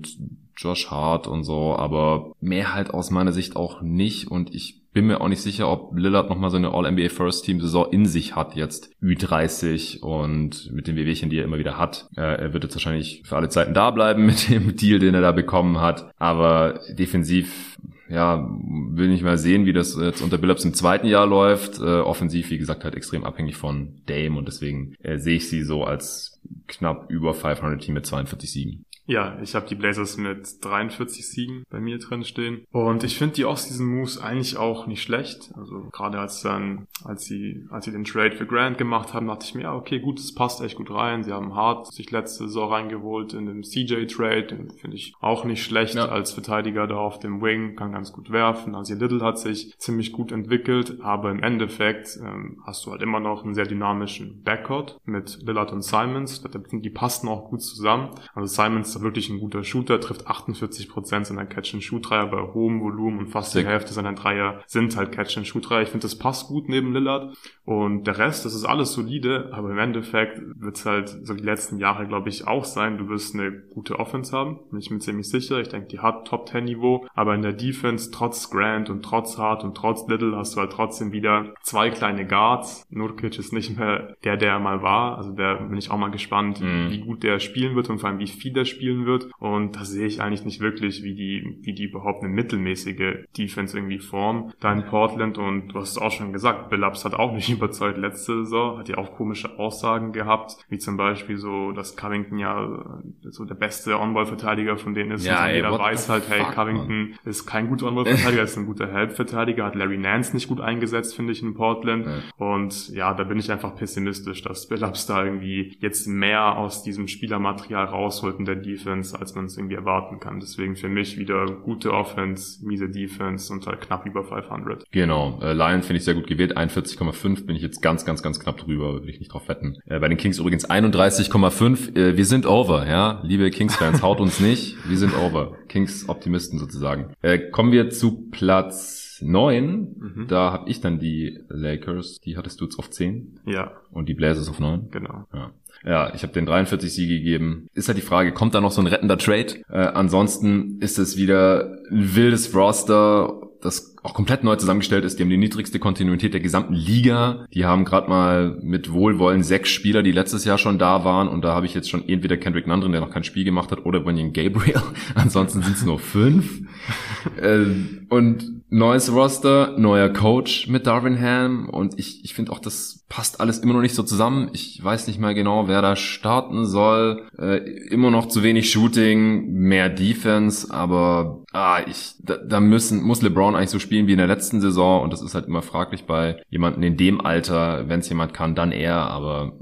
[0.56, 5.06] Josh Hart und so, aber mehr halt aus meiner Sicht auch nicht und ich bin
[5.06, 8.36] mir auch nicht sicher, ob Lillard nochmal so eine All-NBA First Team Saison in sich
[8.36, 8.90] hat jetzt.
[9.00, 12.08] Ü30 und mit den Wehwehchen, die er immer wieder hat.
[12.16, 15.34] Er wird jetzt wahrscheinlich für alle Zeiten da bleiben mit dem Deal, den er da
[15.34, 16.10] bekommen hat.
[16.18, 17.78] Aber defensiv
[18.10, 21.80] ja, will nicht mal sehen, wie das jetzt unter Billups im zweiten Jahr läuft.
[21.80, 25.64] Äh, offensiv, wie gesagt, halt extrem abhängig von Dame und deswegen äh, sehe ich sie
[25.64, 28.86] so als knapp über 500 Team mit 42 Siegen.
[29.08, 32.66] Ja, ich habe die Blazers mit 43 Siegen bei mir drin stehen.
[32.72, 35.50] Und ich finde die Off-Season-Moves eigentlich auch nicht schlecht.
[35.56, 39.46] Also gerade als dann, als sie, als sie den Trade für Grant gemacht haben, dachte
[39.46, 41.24] ich mir, ja, okay, gut, das passt echt gut rein.
[41.24, 44.68] Sie haben hart sich letzte Saison reingeholt in dem CJ-Trade.
[44.78, 46.10] Finde ich auch nicht schlecht ja.
[46.10, 48.76] als Verteidiger da auf dem Wing, kann ganz gut werfen.
[48.76, 53.22] Also Little hat sich ziemlich gut entwickelt, aber im Endeffekt ähm, hast du halt immer
[53.22, 56.44] noch einen sehr dynamischen Backcourt mit Lillard und Simons.
[56.74, 58.10] Die passen auch gut zusammen.
[58.34, 63.28] Also Simons ist wirklich ein guter Shooter, trifft 48% seiner Catch-and-Shoot-Dreier bei hohem Volumen und
[63.28, 65.84] fast die Hälfte seiner Dreier sind halt Catch-and-Shoot-Dreier.
[65.84, 69.72] Ich finde, das passt gut neben Lillard und der Rest, das ist alles solide, aber
[69.72, 72.98] im Endeffekt wird es halt so die letzten Jahre, glaube ich, auch sein.
[72.98, 75.60] Du wirst eine gute Offense haben, bin ich mir ziemlich sicher.
[75.60, 79.76] Ich denke, die hat Top-10-Niveau, aber in der Defense, trotz Grant und trotz Hart und
[79.76, 82.86] trotz Little, hast du halt trotzdem wieder zwei kleine Guards.
[82.90, 85.18] Nurkic ist nicht mehr der, der er mal war.
[85.18, 86.90] Also der bin ich auch mal gespannt, mhm.
[86.90, 89.30] wie gut der spielen wird und vor allem wie viel der spielen wird.
[89.40, 93.78] Und da sehe ich eigentlich nicht wirklich, wie die, wie die überhaupt eine mittelmäßige Defense
[93.78, 94.54] irgendwie formen.
[94.60, 97.98] Da in Portland und du hast es auch schon gesagt, Billups hat auch nicht überzeugt
[97.98, 103.02] letzte Saison, hat ja auch komische Aussagen gehabt, wie zum Beispiel so, dass Covington ja
[103.24, 105.26] so der beste On-Ball-Verteidiger von denen ist.
[105.26, 107.20] Ja, und ey, jeder weiß halt, hey, Covington man.
[107.26, 111.34] ist kein guter On-Ball-Verteidiger, ist ein guter Help-Verteidiger, hat Larry Nance nicht gut eingesetzt, finde
[111.34, 112.06] ich, in Portland.
[112.06, 112.22] Ja.
[112.38, 117.08] Und ja, da bin ich einfach pessimistisch, dass Billups da irgendwie jetzt mehr aus diesem
[117.08, 120.40] Spielermaterial rausholt in der Defense, als man es irgendwie erwarten kann.
[120.40, 124.84] Deswegen für mich wieder gute Offense, miese Defense und halt knapp über 500.
[124.92, 128.40] Genau, äh, Lion finde ich sehr gut gewählt, 41,5 bin ich jetzt ganz, ganz, ganz
[128.40, 129.78] knapp drüber, würde ich nicht drauf wetten.
[129.86, 134.40] Äh, bei den Kings übrigens 31,5, äh, wir sind over, ja, liebe Kings-Fans, haut uns
[134.40, 135.56] nicht, wir sind over.
[135.68, 137.14] Kings-Optimisten sozusagen.
[137.22, 140.26] Äh, kommen wir zu Platz 9, mhm.
[140.28, 143.40] da habe ich dann die Lakers, die hattest du jetzt auf 10.
[143.46, 143.72] Ja.
[143.92, 144.90] Und die Blazers auf 9.
[144.92, 145.26] Genau.
[145.34, 145.52] Ja.
[145.86, 147.68] Ja, ich habe den 43 Siege gegeben.
[147.74, 149.62] Ist halt die Frage, kommt da noch so ein rettender Trade?
[149.70, 155.18] Äh, ansonsten ist es wieder ein wildes Roster, das auch komplett neu zusammengestellt ist.
[155.18, 157.46] Die haben die niedrigste Kontinuität der gesamten Liga.
[157.54, 161.28] Die haben gerade mal mit Wohlwollen sechs Spieler, die letztes Jahr schon da waren.
[161.28, 163.72] Und da habe ich jetzt schon entweder Kendrick Nunn drin, der noch kein Spiel gemacht
[163.72, 164.82] hat, oder Bunyan Gabriel.
[165.16, 166.62] Ansonsten sind es nur fünf.
[167.42, 167.66] äh,
[168.10, 171.70] und neues Roster, neuer Coach mit Darwin Ham.
[171.70, 174.50] Und ich, ich finde auch, das passt alles immer noch nicht so zusammen.
[174.54, 177.28] Ich weiß nicht mal genau, wer da starten soll.
[177.38, 177.58] Äh,
[177.90, 183.56] immer noch zu wenig Shooting, mehr Defense, aber ah, ich, da, da müssen, muss LeBron
[183.56, 186.42] eigentlich so spielen wie in der letzten Saison und das ist halt immer fraglich bei
[186.50, 187.88] jemanden in dem Alter.
[187.88, 189.54] Wenn es jemand kann, dann er, aber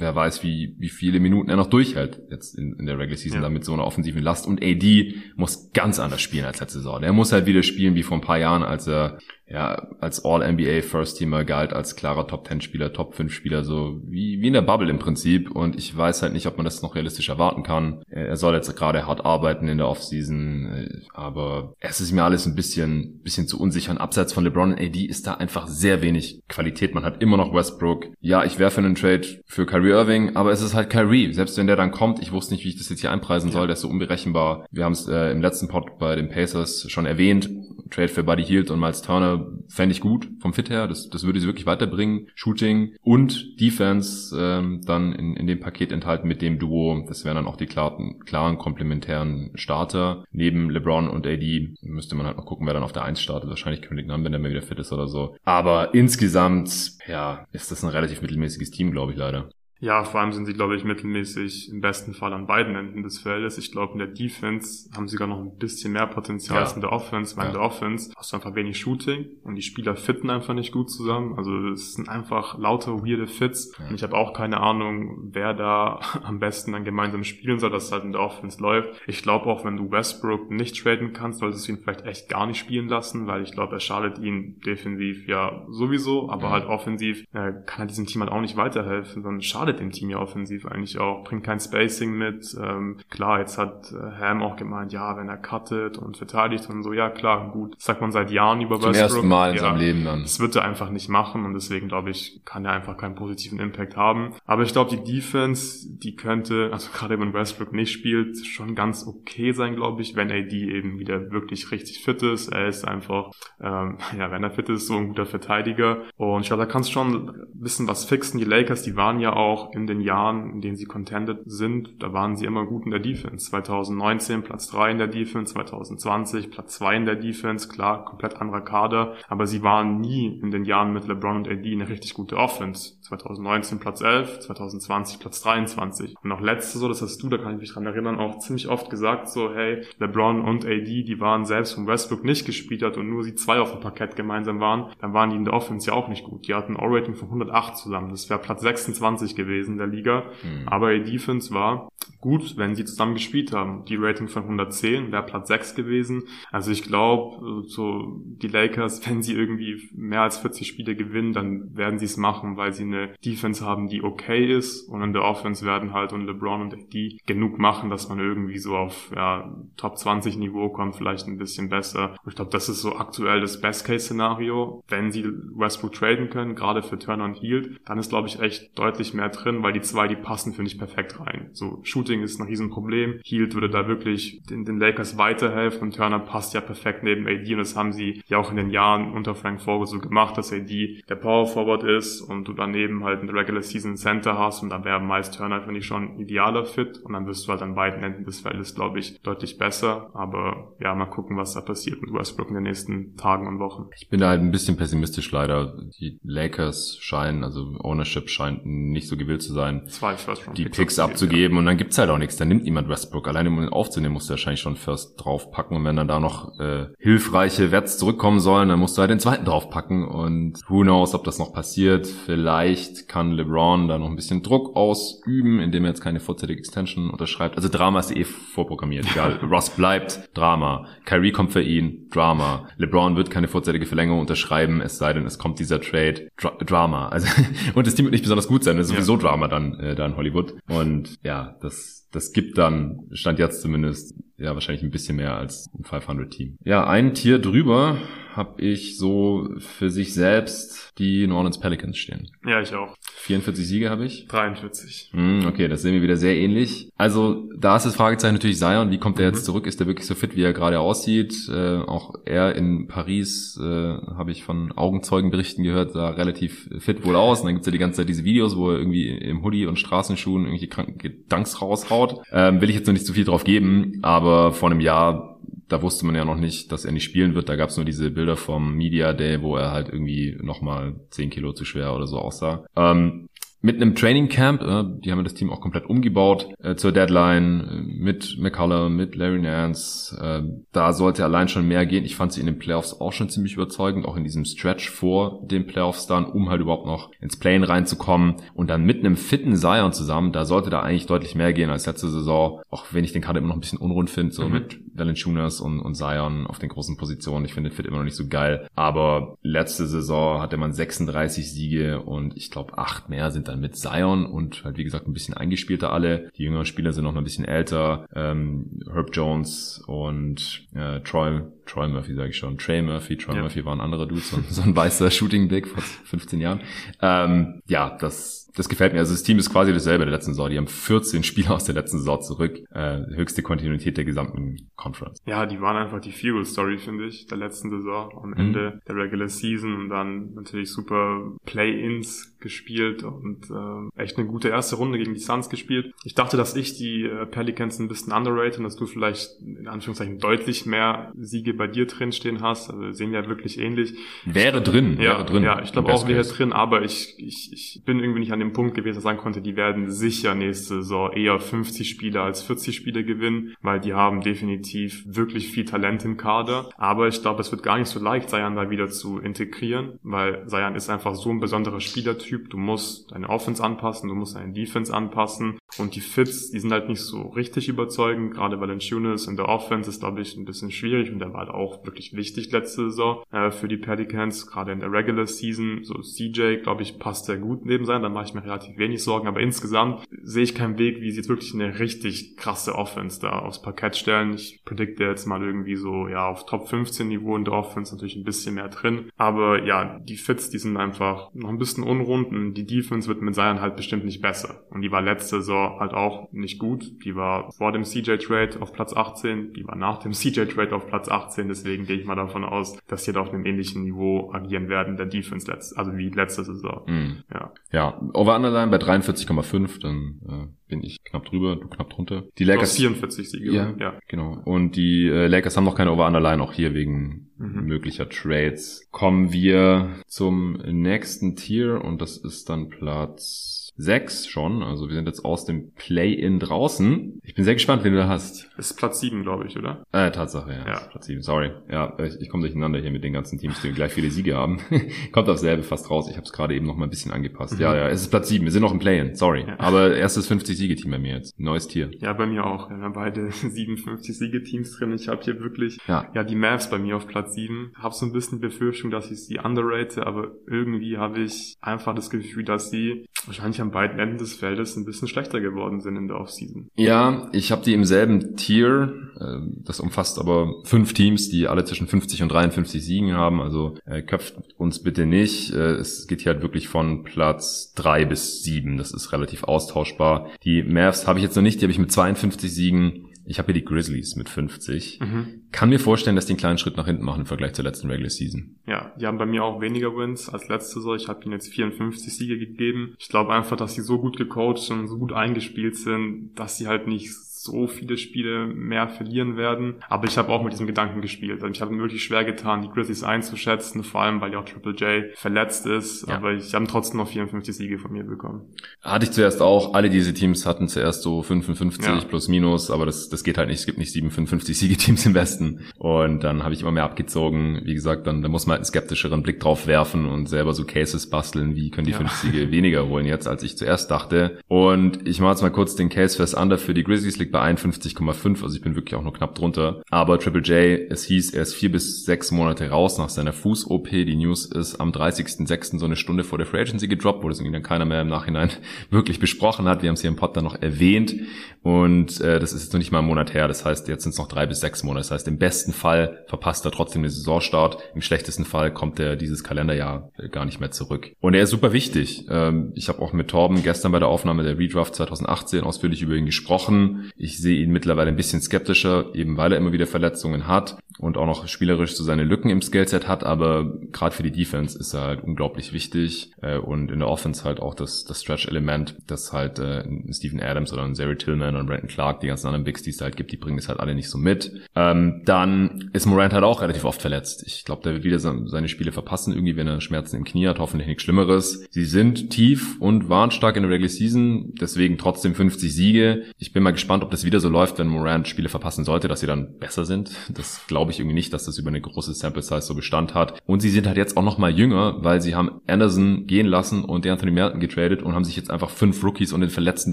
[0.00, 3.38] wer weiß, wie, wie viele Minuten er noch durchhält jetzt in, in der Regular Season
[3.38, 3.42] ja.
[3.42, 4.46] da mit so einer offensiven Last.
[4.46, 7.00] Und AD muss ganz anders spielen als letzte Saison.
[7.00, 9.18] Der muss halt wieder spielen wie vor ein paar Jahren, als er
[9.50, 14.88] ja, als All-NBA First-Teamer galt, als klarer Top-10-Spieler, Top-5-Spieler, so wie, wie in der Bubble
[14.88, 15.50] im Prinzip.
[15.50, 18.02] Und ich weiß halt nicht, ob man das noch realistisch erwarten kann.
[18.08, 22.54] Er soll jetzt gerade hart arbeiten in der Offseason, aber es ist mir alles ein
[22.54, 23.90] bisschen, bisschen zu unsicher.
[23.90, 26.94] Und abseits von LeBron und AD ist da einfach sehr wenig Qualität.
[26.94, 28.06] Man hat immer noch Westbrook.
[28.20, 31.32] Ja, ich werfe einen Trade für Kyrie Irving, aber es ist halt Kyrie.
[31.32, 33.66] Selbst wenn der dann kommt, ich wusste nicht, wie ich das jetzt hier einpreisen soll,
[33.66, 34.66] der ist so unberechenbar.
[34.70, 37.50] Wir haben es äh, im letzten Pod bei den Pacers schon erwähnt.
[37.90, 40.86] Trade für Buddy Hield und Miles Turner fände ich gut vom Fit her.
[40.86, 42.28] Das, das würde sie wirklich weiterbringen.
[42.34, 47.04] Shooting und Defense ähm, dann in, in dem Paket enthalten mit dem Duo.
[47.06, 50.24] Das wären dann auch die klaren, klaren komplementären Starter.
[50.32, 53.50] Neben LeBron und AD müsste man halt noch gucken, wer dann auf der 1 startet.
[53.50, 55.36] Wahrscheinlich Kendrick Nunn, wenn der mal wieder fit ist oder so.
[55.44, 59.50] Aber insgesamt, ja, ist das ein relativ mittelmäßiges Team, glaube ich leider.
[59.80, 63.18] Ja, vor allem sind sie, glaube ich, mittelmäßig im besten Fall an beiden Enden des
[63.18, 63.56] Feldes.
[63.56, 66.62] Ich glaube, in der Defense haben sie gar noch ein bisschen mehr Potenzial ja.
[66.62, 67.50] als in der Offense, weil ja.
[67.50, 70.90] in der Offense hast du einfach wenig Shooting und die Spieler fitten einfach nicht gut
[70.90, 71.34] zusammen.
[71.38, 73.88] Also es sind einfach lauter weirde Fits ja.
[73.88, 77.86] und ich habe auch keine Ahnung, wer da am besten dann gemeinsam spielen soll, dass
[77.86, 79.00] es halt in der Offense läuft.
[79.06, 82.46] Ich glaube auch, wenn du Westbrook nicht traden kannst, solltest du ihn vielleicht echt gar
[82.46, 87.24] nicht spielen lassen, weil ich glaube, er schadet ihn defensiv ja sowieso, aber halt offensiv
[87.32, 90.18] äh, kann er diesem Team halt auch nicht weiterhelfen, sondern schadet schadet dem Team ja
[90.18, 92.56] offensiv eigentlich auch, bringt kein Spacing mit.
[92.60, 96.82] Ähm, klar, jetzt hat äh, Ham auch gemeint, ja, wenn er cuttet und verteidigt und
[96.82, 97.74] so, ja klar, gut.
[97.76, 99.08] Das sagt man seit Jahren über Zum Westbrook.
[99.08, 100.22] Zum ersten Mal in ja, seinem Leben dann.
[100.22, 103.58] Das wird er einfach nicht machen und deswegen glaube ich, kann er einfach keinen positiven
[103.60, 104.34] Impact haben.
[104.44, 109.06] Aber ich glaube, die Defense, die könnte, also gerade wenn Westbrook nicht spielt, schon ganz
[109.06, 112.48] okay sein, glaube ich, wenn AD eben wieder wirklich richtig fit ist.
[112.48, 113.30] Er ist einfach,
[113.60, 116.02] ähm, ja, wenn er fit ist, so ein guter Verteidiger.
[116.16, 118.38] Und ich glaube, da kannst du schon ein bisschen was fixen.
[118.38, 122.02] Die Lakers, die waren ja auch auch in den Jahren, in denen sie contended sind,
[122.02, 123.50] da waren sie immer gut in der Defense.
[123.50, 128.60] 2019 Platz 3 in der Defense, 2020 Platz 2 in der Defense, klar, komplett anderer
[128.60, 132.36] Kader, aber sie waren nie in den Jahren mit LeBron und AD eine richtig gute
[132.36, 132.94] Offense.
[133.02, 136.14] 2019 Platz 11, 2020 Platz 23.
[136.22, 138.68] Und auch letzte so, das hast du, da kann ich mich dran erinnern, auch ziemlich
[138.68, 142.96] oft gesagt so, hey, LeBron und AD, die waren selbst von Westbrook nicht gespielt hat
[142.96, 145.90] und nur sie zwei auf dem Parkett gemeinsam waren, dann waren die in der Offense
[145.90, 146.46] ja auch nicht gut.
[146.46, 148.10] Die hatten ein O-Rating von 108 zusammen.
[148.10, 150.24] Das wäre Platz 26 gewesen gewesen der Liga.
[150.42, 150.68] Mhm.
[150.68, 153.84] Aber ihr Defense war gut, wenn sie zusammen gespielt haben.
[153.86, 156.24] Die Rating von 110 wäre Platz 6 gewesen.
[156.50, 161.76] Also ich glaube, so die Lakers, wenn sie irgendwie mehr als 40 Spiele gewinnen, dann
[161.76, 164.82] werden sie es machen, weil sie eine Defense haben, die okay ist.
[164.88, 168.58] Und in der Offense werden halt und LeBron und AD genug machen, dass man irgendwie
[168.58, 172.16] so auf ja, Top 20 Niveau kommt, vielleicht ein bisschen besser.
[172.22, 174.82] Und ich glaube, das ist so aktuell das Best-Case-Szenario.
[174.88, 178.78] Wenn sie Westbrook traden können, gerade für Turner und Hield, dann ist, glaube ich, echt
[178.78, 181.50] deutlich mehr drin, weil die zwei, die passen, finde ich, perfekt rein.
[181.52, 183.20] So, Shooting ist ein Riesenproblem.
[183.24, 187.52] Hield würde da wirklich den, den Lakers weiterhelfen und Turner passt ja perfekt neben AD
[187.52, 190.52] und das haben sie ja auch in den Jahren unter Frank Vogel so gemacht, dass
[190.52, 194.70] AD der Power Forward ist und du daneben halt einen Regular Season Center hast und
[194.70, 197.74] dann wäre Miles Turner, finde ich, schon idealer Fit und dann wirst du halt an
[197.74, 200.10] beiden Enden des Feldes, glaube ich, deutlich besser.
[200.14, 203.88] Aber ja, mal gucken, was da passiert mit Westbrook in den nächsten Tagen und Wochen.
[203.96, 205.78] Ich bin da halt ein bisschen pessimistisch leider.
[205.98, 210.98] Die Lakers scheinen, also Ownership scheint nicht so gewillt zu sein, Zwei First die Picks
[210.98, 211.60] abzugeben ja.
[211.60, 212.36] und dann gibt's halt auch nichts.
[212.36, 213.28] Dann nimmt niemand Westbrook.
[213.28, 216.58] Alleine um ihn aufzunehmen, musst du wahrscheinlich schon First draufpacken und wenn dann da noch
[216.58, 221.14] äh, hilfreiche Werts zurückkommen sollen, dann musst du halt den zweiten draufpacken und who knows,
[221.14, 222.06] ob das noch passiert.
[222.06, 227.10] Vielleicht kann LeBron da noch ein bisschen Druck ausüben, indem er jetzt keine vorzeitige Extension
[227.10, 227.56] unterschreibt.
[227.56, 229.06] Also Drama ist eh vorprogrammiert.
[229.10, 230.86] Egal, Ross bleibt, Drama.
[231.04, 232.68] Kyrie kommt für ihn, Drama.
[232.78, 237.08] LeBron wird keine vorzeitige Verlängerung unterschreiben, es sei denn, es kommt dieser Trade, Dra Drama.
[237.08, 237.28] Also
[237.74, 239.20] und das Team wird nicht besonders gut sein, das ist sowieso ja.
[239.20, 240.54] Drama dann äh, da in Hollywood.
[240.68, 245.68] Und ja, das das gibt dann, stand jetzt zumindest, ja, wahrscheinlich ein bisschen mehr als
[245.78, 246.56] ein 500-Team.
[246.64, 247.98] Ja, ein Tier drüber
[248.34, 252.30] habe ich so für sich selbst die New Orleans Pelicans stehen.
[252.46, 252.94] Ja, ich auch.
[253.16, 254.26] 44 Siege habe ich.
[254.28, 255.10] 43.
[255.12, 256.90] Hm, okay, das sehen wir wieder sehr ähnlich.
[256.96, 258.90] Also da ist das Fragezeichen natürlich Zion.
[258.90, 259.44] Wie kommt er jetzt mhm.
[259.44, 259.66] zurück?
[259.66, 261.48] Ist er wirklich so fit, wie er gerade aussieht?
[261.48, 267.16] Äh, auch er in Paris, äh, habe ich von Augenzeugenberichten gehört, sah relativ fit wohl
[267.16, 267.40] aus.
[267.40, 269.78] Und dann gibt's ja die ganze Zeit diese Videos, wo er irgendwie im Hoodie und
[269.78, 272.22] Straßenschuhen irgendwelche kranken Gedanks raushaut.
[272.32, 275.30] Ähm, will ich jetzt noch nicht zu viel drauf geben, aber vor einem Jahr
[275.70, 277.48] da wusste man ja noch nicht, dass er nicht spielen wird.
[277.48, 281.30] Da gab es nur diese Bilder vom Media Day, wo er halt irgendwie nochmal 10
[281.30, 282.64] Kilo zu schwer oder so aussah.
[282.76, 283.28] Ähm,
[283.62, 287.60] mit einem Training Camp, äh, die haben das Team auch komplett umgebaut äh, zur Deadline
[287.60, 290.16] äh, mit McCullough, mit Larry Nance.
[290.18, 290.42] Äh,
[290.72, 292.04] da sollte allein schon mehr gehen.
[292.04, 295.42] Ich fand sie in den Playoffs auch schon ziemlich überzeugend, auch in diesem Stretch vor
[295.44, 299.56] den Playoffs dann, um halt überhaupt noch ins Playen reinzukommen und dann mit einem fitten
[299.56, 303.12] Zion zusammen, da sollte da eigentlich deutlich mehr gehen als letzte Saison, auch wenn ich
[303.12, 304.52] den Kader immer noch ein bisschen unrund finde, so mhm.
[304.52, 307.44] mit Valanciunas und, und Zion auf den großen Positionen.
[307.44, 311.52] Ich finde den Fit immer noch nicht so geil, aber letzte Saison hatte man 36
[311.52, 315.12] Siege und ich glaube acht mehr sind dann mit Zion und halt wie gesagt ein
[315.12, 316.30] bisschen eingespielter alle.
[316.36, 318.06] Die jüngeren Spieler sind noch ein bisschen älter.
[318.14, 323.42] Ähm, Herb Jones und äh, Troy Troy Murphy sage ich schon, Trey Murphy, Troy ja.
[323.42, 326.60] Murphy war ein anderer Dude, so, so ein weißer Shooting Big vor 15 Jahren.
[327.00, 328.98] Ähm, ja, das, das gefällt mir.
[328.98, 330.50] Also das Team ist quasi dasselbe der letzten Saison.
[330.50, 332.58] Die haben 14 Spieler aus der letzten Saison zurück.
[332.72, 335.20] Äh, höchste Kontinuität der gesamten Conference.
[335.26, 338.10] Ja, die waren einfach die Fuel Story, finde ich, der letzten Saison.
[338.20, 338.36] Am mhm.
[338.36, 344.48] Ende der Regular Season und dann natürlich super Play-Ins gespielt und äh, echt eine gute
[344.48, 345.92] erste Runde gegen die Suns gespielt.
[346.04, 349.68] Ich dachte, dass ich die äh, Pelicans ein bisschen underrate und dass du vielleicht in
[349.68, 352.70] Anführungszeichen deutlich mehr Siege bei dir drin stehen hast.
[352.70, 353.94] Also wir sehen ja wirklich ähnlich.
[354.24, 355.42] Wäre drin, ja, wäre drin.
[355.42, 358.52] Ja, ich glaube auch wäre drin, aber ich, ich, ich bin irgendwie nicht an dem
[358.52, 362.42] Punkt gewesen, dass ich sagen konnte, die werden sicher nächste Saison eher 50 Spiele als
[362.42, 366.70] 40 Spiele gewinnen, weil die haben definitiv wirklich viel Talent im Kader.
[366.76, 370.48] Aber ich glaube, es wird gar nicht so leicht, Sayan da wieder zu integrieren, weil
[370.48, 372.29] Sayan ist einfach so ein besonderer Spielertyp.
[372.38, 376.72] Du musst deine Offense anpassen, du musst deine Defense anpassen und die Fits, die sind
[376.72, 380.70] halt nicht so richtig überzeugend, gerade Valanciunas in der Offense ist, glaube ich, ein bisschen
[380.70, 384.72] schwierig und der war halt auch wirklich wichtig letzte Saison äh, für die Pelicans, gerade
[384.72, 385.80] in der Regular Season.
[385.82, 389.02] So CJ, glaube ich, passt sehr gut neben sein, da mache ich mir relativ wenig
[389.02, 393.20] Sorgen, aber insgesamt sehe ich keinen Weg, wie sie jetzt wirklich eine richtig krasse Offense
[393.20, 394.34] da aufs Parkett stellen.
[394.34, 398.16] Ich predikte jetzt mal irgendwie so, ja, auf Top 15 Niveau in der Offense natürlich
[398.16, 402.19] ein bisschen mehr drin, aber ja, die Fits, die sind einfach noch ein bisschen unrund
[402.26, 405.80] und die Defense wird mit Zion halt bestimmt nicht besser und die war letzte Saison
[405.80, 407.04] halt auch nicht gut.
[407.04, 411.08] Die war vor dem CJ-Trade auf Platz 18, die war nach dem CJ-Trade auf Platz
[411.08, 414.68] 18, deswegen gehe ich mal davon aus, dass sie halt auf einem ähnlichen Niveau agieren
[414.68, 416.82] werden, der Defense, letzt, also wie letzte Saison.
[416.86, 417.22] Mm.
[417.32, 417.52] Ja.
[417.72, 422.24] ja, over underline bei 43,5, dann äh, bin ich knapp drüber, du knapp drunter.
[422.38, 423.52] Die Lakers 44 Siege.
[423.52, 424.40] Ja, ja, genau.
[424.44, 427.64] Und die äh, Lakers haben noch keine over underline, auch hier wegen mhm.
[427.64, 428.86] möglicher Trades.
[428.90, 433.49] Kommen wir zum nächsten Tier und das ist dann Platz
[433.80, 434.62] 6 schon.
[434.62, 437.20] Also wir sind jetzt aus dem Play-In draußen.
[437.24, 438.50] Ich bin sehr gespannt, wen du da hast.
[438.58, 439.84] ist Platz 7, glaube ich, oder?
[439.92, 440.66] Äh, Tatsache, ja.
[440.66, 440.80] ja.
[440.90, 441.50] Platz 7, sorry.
[441.70, 444.60] Ja, ich, ich komme durcheinander hier mit den ganzen Teams, die gleich viele Siege haben.
[445.12, 446.08] Kommt auf selbe fast raus.
[446.10, 447.54] Ich habe es gerade eben noch mal ein bisschen angepasst.
[447.54, 447.60] Mhm.
[447.60, 448.44] Ja, ja, es ist Platz 7.
[448.44, 449.44] Wir sind noch im Play-In, sorry.
[449.46, 449.58] Ja.
[449.58, 451.38] Aber erstes 50-Siege-Team bei mir jetzt.
[451.38, 451.90] Neues Tier.
[452.00, 452.68] Ja, bei mir auch.
[452.68, 454.92] Wir haben beide 57 Siege-Teams drin.
[454.92, 456.06] Ich habe hier wirklich ja.
[456.14, 457.72] ja die Mavs bei mir auf Platz 7.
[457.76, 462.10] Hab so ein bisschen Befürchtung, dass ich sie underrate, aber irgendwie habe ich einfach das
[462.10, 466.08] Gefühl, dass sie wahrscheinlich am beiden Enden des Feldes ein bisschen schlechter geworden sind in
[466.08, 466.68] der Offseason.
[466.76, 469.10] Ja, ich habe die im selben Tier.
[469.20, 473.40] Ähm, das umfasst aber fünf Teams, die alle zwischen 50 und 53 Siegen haben.
[473.40, 475.52] Also äh, köpft uns bitte nicht.
[475.52, 478.76] Äh, es geht hier halt wirklich von Platz drei bis sieben.
[478.76, 480.28] Das ist relativ austauschbar.
[480.44, 481.60] Die Mavs habe ich jetzt noch nicht.
[481.60, 483.09] Die habe ich mit 52 Siegen.
[483.30, 484.98] Ich habe hier die Grizzlies mit 50.
[485.00, 485.42] Mhm.
[485.52, 487.88] Kann mir vorstellen, dass die einen kleinen Schritt nach hinten machen im Vergleich zur letzten
[487.88, 488.56] Regular Season.
[488.66, 490.96] Ja, die haben bei mir auch weniger Wins als letzte so.
[490.96, 492.96] Ich habe ihnen jetzt 54 Siege gegeben.
[492.98, 496.66] Ich glaube einfach, dass sie so gut gecoacht und so gut eingespielt sind, dass sie
[496.66, 499.76] halt nicht so viele Spiele mehr verlieren werden.
[499.88, 501.42] Aber ich habe auch mit diesem Gedanken gespielt.
[501.42, 504.44] Also ich habe mir wirklich schwer getan, die Grizzlies einzuschätzen, vor allem weil ja auch
[504.44, 506.06] Triple J verletzt ist.
[506.06, 506.16] Ja.
[506.16, 508.42] Aber ich habe trotzdem noch 54 Siege von mir bekommen.
[508.82, 509.72] Hatte ich zuerst auch.
[509.72, 512.00] Alle diese Teams hatten zuerst so 55 ja.
[512.04, 513.60] plus minus, aber das, das geht halt nicht.
[513.60, 515.60] Es gibt nicht 57 Siege-Teams im Westen.
[515.78, 517.62] Und dann habe ich immer mehr abgezogen.
[517.64, 520.64] Wie gesagt, dann da muss man halt einen skeptischeren Blick drauf werfen und selber so
[520.64, 521.56] Cases basteln.
[521.56, 521.98] Wie können die ja.
[521.98, 524.38] fünf Siege weniger holen jetzt, als ich zuerst dachte.
[524.48, 527.40] Und ich mache jetzt mal kurz den Case fest under für die Grizzlies liegt bei
[527.40, 529.82] 51,5, also ich bin wirklich auch nur knapp drunter.
[529.90, 533.90] Aber Triple J, es hieß, er ist vier bis sechs Monate raus nach seiner Fuß-OP.
[533.90, 535.78] Die News ist am 30.06.
[535.78, 538.08] so eine Stunde vor der Free Agency gedroppt, wo das irgendwie dann keiner mehr im
[538.08, 538.50] Nachhinein
[538.90, 539.82] wirklich besprochen hat.
[539.82, 541.14] Wir haben es hier im Pod dann noch erwähnt.
[541.62, 543.48] Und äh, das ist jetzt noch nicht mal ein Monat her.
[543.48, 545.00] Das heißt, jetzt sind es noch drei bis sechs Monate.
[545.00, 547.78] Das heißt, im besten Fall verpasst er trotzdem den Saisonstart.
[547.94, 551.12] Im schlechtesten Fall kommt er dieses Kalenderjahr äh, gar nicht mehr zurück.
[551.20, 552.26] Und er ist super wichtig.
[552.30, 556.14] Ähm, ich habe auch mit Torben gestern bei der Aufnahme der Redraft 2018 ausführlich über
[556.14, 557.10] ihn gesprochen.
[557.20, 561.16] Ich sehe ihn mittlerweile ein bisschen skeptischer, eben weil er immer wieder Verletzungen hat und
[561.16, 564.94] auch noch spielerisch so seine Lücken im Skillset hat, aber gerade für die Defense ist
[564.94, 569.32] er halt unglaublich wichtig äh, und in der Offense halt auch das, das Stretch-Element, das
[569.32, 572.82] halt äh, Stephen Adams oder ein Zary Tillman und Brandon Clark, die ganzen anderen Bigs,
[572.82, 574.52] die es halt gibt, die bringen es halt alle nicht so mit.
[574.74, 577.44] Ähm, dann ist Morant halt auch relativ oft verletzt.
[577.46, 580.58] Ich glaube, der wird wieder seine Spiele verpassen, irgendwie wenn er Schmerzen im Knie hat,
[580.58, 581.66] hoffentlich nichts Schlimmeres.
[581.70, 586.24] Sie sind tief und waren stark in der Regular Season, deswegen trotzdem 50 Siege.
[586.38, 589.20] Ich bin mal gespannt, ob das wieder so läuft, wenn Morant Spiele verpassen sollte, dass
[589.20, 590.12] sie dann besser sind.
[590.28, 593.40] Das glaube ich irgendwie nicht, dass das über eine große Sample Size so Bestand hat.
[593.46, 596.84] Und sie sind halt jetzt auch noch mal jünger, weil sie haben Anderson gehen lassen
[596.84, 599.92] und Anthony Melton getradet und haben sich jetzt einfach fünf Rookies und den verletzten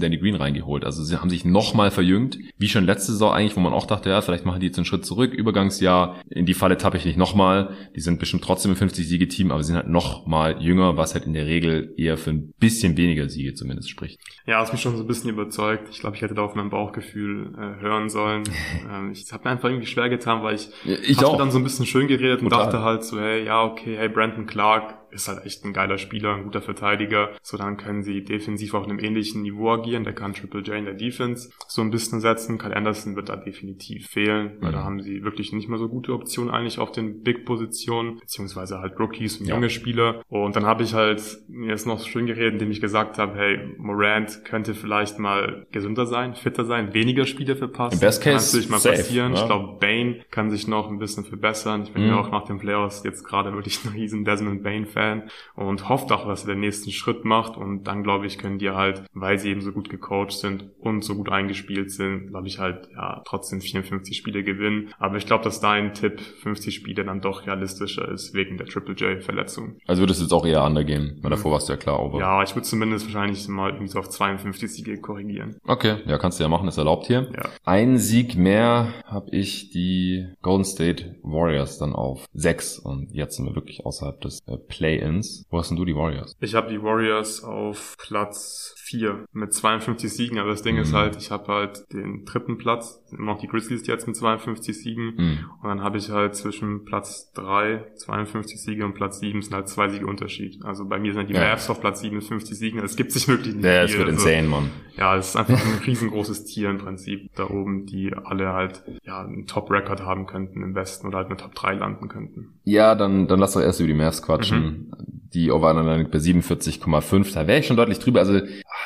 [0.00, 0.84] Danny Green reingeholt.
[0.84, 3.86] Also sie haben sich noch mal verjüngt, wie schon letzte Saison eigentlich, wo man auch
[3.86, 6.16] dachte, ja, vielleicht machen die jetzt einen Schritt zurück, Übergangsjahr.
[6.30, 7.74] In die Falle tappe ich nicht noch mal.
[7.94, 11.26] Die sind bestimmt trotzdem ein 50-Siege-Team, aber sie sind halt noch mal jünger, was halt
[11.26, 14.20] in der Regel eher für ein bisschen weniger Siege zumindest spricht.
[14.46, 15.88] Ja, das mich schon so ein bisschen überzeugt.
[15.90, 18.44] Ich glaube, ich hätte da auf mein Bauchgefühl äh, hören sollen.
[18.92, 21.36] ähm, ich habe mir einfach irgendwie schwer getan, weil ich, ich auch.
[21.36, 22.60] dann so ein bisschen schön geredet Total.
[22.60, 25.98] und dachte halt so, hey, ja, okay, hey, Brandon Clark, ist halt echt ein geiler
[25.98, 27.30] Spieler, ein guter Verteidiger.
[27.42, 30.04] So dann können sie defensiv auf einem ähnlichen Niveau agieren.
[30.04, 32.58] Der kann Triple J in der Defense so ein bisschen setzen.
[32.58, 34.74] Kyle Anderson wird da definitiv fehlen, weil mhm.
[34.74, 38.98] da haben sie wirklich nicht mehr so gute Optionen eigentlich auf den Big-Positionen, beziehungsweise halt
[38.98, 39.54] Rookies und ja.
[39.54, 40.22] junge Spieler.
[40.28, 41.22] Und dann habe ich halt
[41.66, 46.34] jetzt noch schön geredet, indem ich gesagt habe, hey, Morant könnte vielleicht mal gesünder sein,
[46.34, 47.94] fitter sein, weniger Spiele verpassen.
[47.94, 49.32] Im Best Case kann sich mal safe, passieren.
[49.34, 49.40] Ja.
[49.40, 51.82] Ich glaube, Bane kann sich noch ein bisschen verbessern.
[51.82, 52.10] Ich bin mhm.
[52.10, 56.10] ja auch nach den Playoffs jetzt gerade wirklich ein riesen Desmond Bane-Fan Fan und hofft
[56.10, 59.38] auch, dass er den nächsten Schritt macht und dann glaube ich, können die halt, weil
[59.38, 63.22] sie eben so gut gecoacht sind und so gut eingespielt sind, glaube ich halt, ja,
[63.24, 64.88] trotzdem 54 Spiele gewinnen.
[64.98, 68.94] Aber ich glaube, dass dein Tipp 50 Spiele dann doch realistischer ist wegen der Triple
[68.94, 69.76] J Verletzung.
[69.86, 72.18] Also würdest du jetzt auch eher undergehen, weil davor warst du ja klar over.
[72.18, 75.58] Ja, ich würde zumindest wahrscheinlich mal irgendwie so auf 52 Siege korrigieren.
[75.64, 77.30] Okay, ja, kannst du ja machen, ist erlaubt hier.
[77.36, 77.48] Ja.
[77.64, 83.46] Ein Sieg mehr habe ich die Golden State Warriors dann auf 6 und jetzt sind
[83.46, 85.44] wir wirklich außerhalb des äh, Play Play-ins.
[85.50, 86.34] Wo hast denn du die Warriors?
[86.40, 90.82] Ich habe die Warriors auf Platz 4 mit 52 Siegen, aber das Ding mhm.
[90.82, 94.76] ist halt, ich habe halt den dritten Platz, immer noch die Grizzlies jetzt mit 52
[94.76, 95.38] Siegen mhm.
[95.62, 99.68] und dann habe ich halt zwischen Platz 3, 52 Siege und Platz 7 sind halt
[99.68, 100.64] zwei Siege Unterschied.
[100.64, 101.40] Also bei mir sind die ja.
[101.40, 104.08] Mavs auf Platz 7 mit 50 Siegen, es gibt sich wirklich nicht Ja, es wird
[104.08, 104.70] also, insane, Mann.
[104.96, 109.20] Ja, es ist einfach ein riesengroßes Tier im Prinzip da oben, die alle halt ja
[109.20, 112.58] einen Top-Record haben könnten im Westen oder halt eine Top 3 landen könnten.
[112.64, 114.62] Ja, dann, dann lass doch erst über die Mavs quatschen.
[114.62, 114.92] Mhm.
[115.34, 118.20] Die Over-Under bei 47,5, da wäre ich schon deutlich drüber.
[118.20, 118.40] Also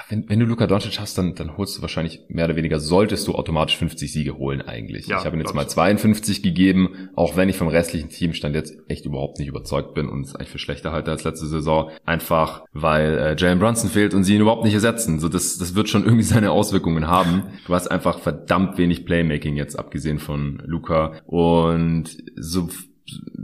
[0.09, 3.27] wenn, wenn du Luka Doncic hast, dann, dann holst du wahrscheinlich mehr oder weniger, solltest
[3.29, 5.07] du automatisch 50 Siege holen eigentlich.
[5.07, 8.75] Ja, ich habe ihm jetzt mal 52 gegeben, auch wenn ich vom restlichen Teamstand jetzt
[8.88, 11.91] echt überhaupt nicht überzeugt bin und es eigentlich für schlechter halte als letzte Saison.
[12.05, 15.21] Einfach, weil äh, Jalen Brunson fehlt und sie ihn überhaupt nicht ersetzen.
[15.21, 17.45] So, das, das wird schon irgendwie seine Auswirkungen haben.
[17.67, 21.12] Du hast einfach verdammt wenig Playmaking jetzt, abgesehen von Luca.
[21.27, 22.69] Und so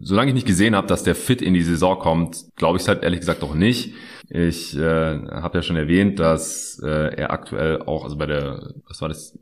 [0.01, 2.89] solange ich nicht gesehen habe, dass der fit in die Saison kommt, glaube ich es
[2.89, 3.93] halt ehrlich gesagt auch nicht.
[4.31, 9.01] Ich äh, habe ja schon erwähnt, dass äh, er aktuell auch, also bei der, was
[9.01, 9.39] war das,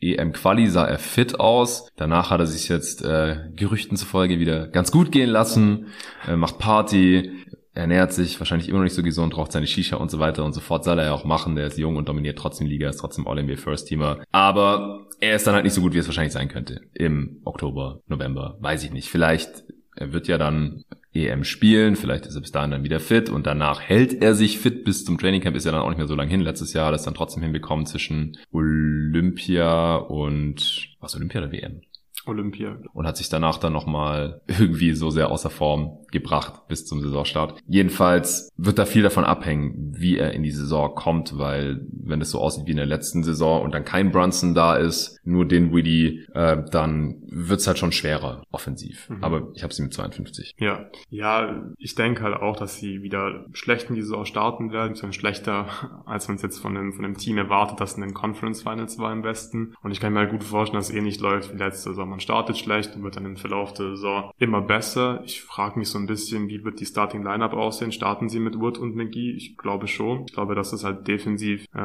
[0.00, 1.88] EM-Quali sah er fit aus.
[1.96, 5.86] Danach hat er sich jetzt äh, Gerüchten zufolge wieder ganz gut gehen lassen,
[6.28, 7.32] äh, macht Party,
[7.72, 10.52] ernährt sich wahrscheinlich immer noch nicht so gesund, raucht seine Shisha und so weiter und
[10.52, 10.84] so fort.
[10.84, 11.56] Soll er ja auch machen.
[11.56, 14.22] Der ist jung und dominiert trotzdem Liga, ist trotzdem All-NBA First Teamer.
[14.30, 16.82] Aber er ist dann halt nicht so gut, wie es wahrscheinlich sein könnte.
[16.94, 19.08] Im Oktober, November, weiß ich nicht.
[19.08, 19.64] Vielleicht
[19.96, 23.46] er wird ja dann EM spielen, vielleicht ist er bis dahin dann wieder fit und
[23.46, 26.16] danach hält er sich fit bis zum Trainingcamp, ist ja dann auch nicht mehr so
[26.16, 26.40] lange hin.
[26.40, 31.82] Letztes Jahr hat er es dann trotzdem hinbekommen zwischen Olympia und was Olympia oder WM?
[32.26, 32.76] Olympia.
[32.92, 37.58] Und hat sich danach dann nochmal irgendwie so sehr außer Form gebracht bis zum Saisonstart.
[37.66, 42.30] Jedenfalls wird da viel davon abhängen, wie er in die Saison kommt, weil wenn es
[42.30, 45.74] so aussieht wie in der letzten Saison und dann kein Brunson da ist, nur den
[45.74, 49.08] Widdy, äh, dann wird's halt schon schwerer offensiv.
[49.10, 49.24] Mhm.
[49.24, 50.54] Aber ich habe sie mit 52.
[50.58, 54.94] Ja, ja, ich denke halt auch, dass sie wieder schlecht in die Saison starten werden,
[54.94, 55.66] sondern schlechter,
[56.06, 58.98] als man es jetzt von dem, von dem Team erwartet, das in den Conference Finals
[58.98, 59.74] war im Besten.
[59.82, 62.10] Und ich kann mir halt gut vorstellen, dass es eh nicht läuft wie letzte Saison.
[62.14, 65.22] Man startet schlecht und wird dann im Verlauf der Saison immer besser.
[65.24, 67.90] Ich frage mich so ein bisschen, wie wird die Starting Lineup aussehen?
[67.90, 69.32] Starten sie mit Wood und McGee?
[69.32, 70.22] Ich glaube schon.
[70.28, 71.78] Ich glaube, dass es halt defensiv äh,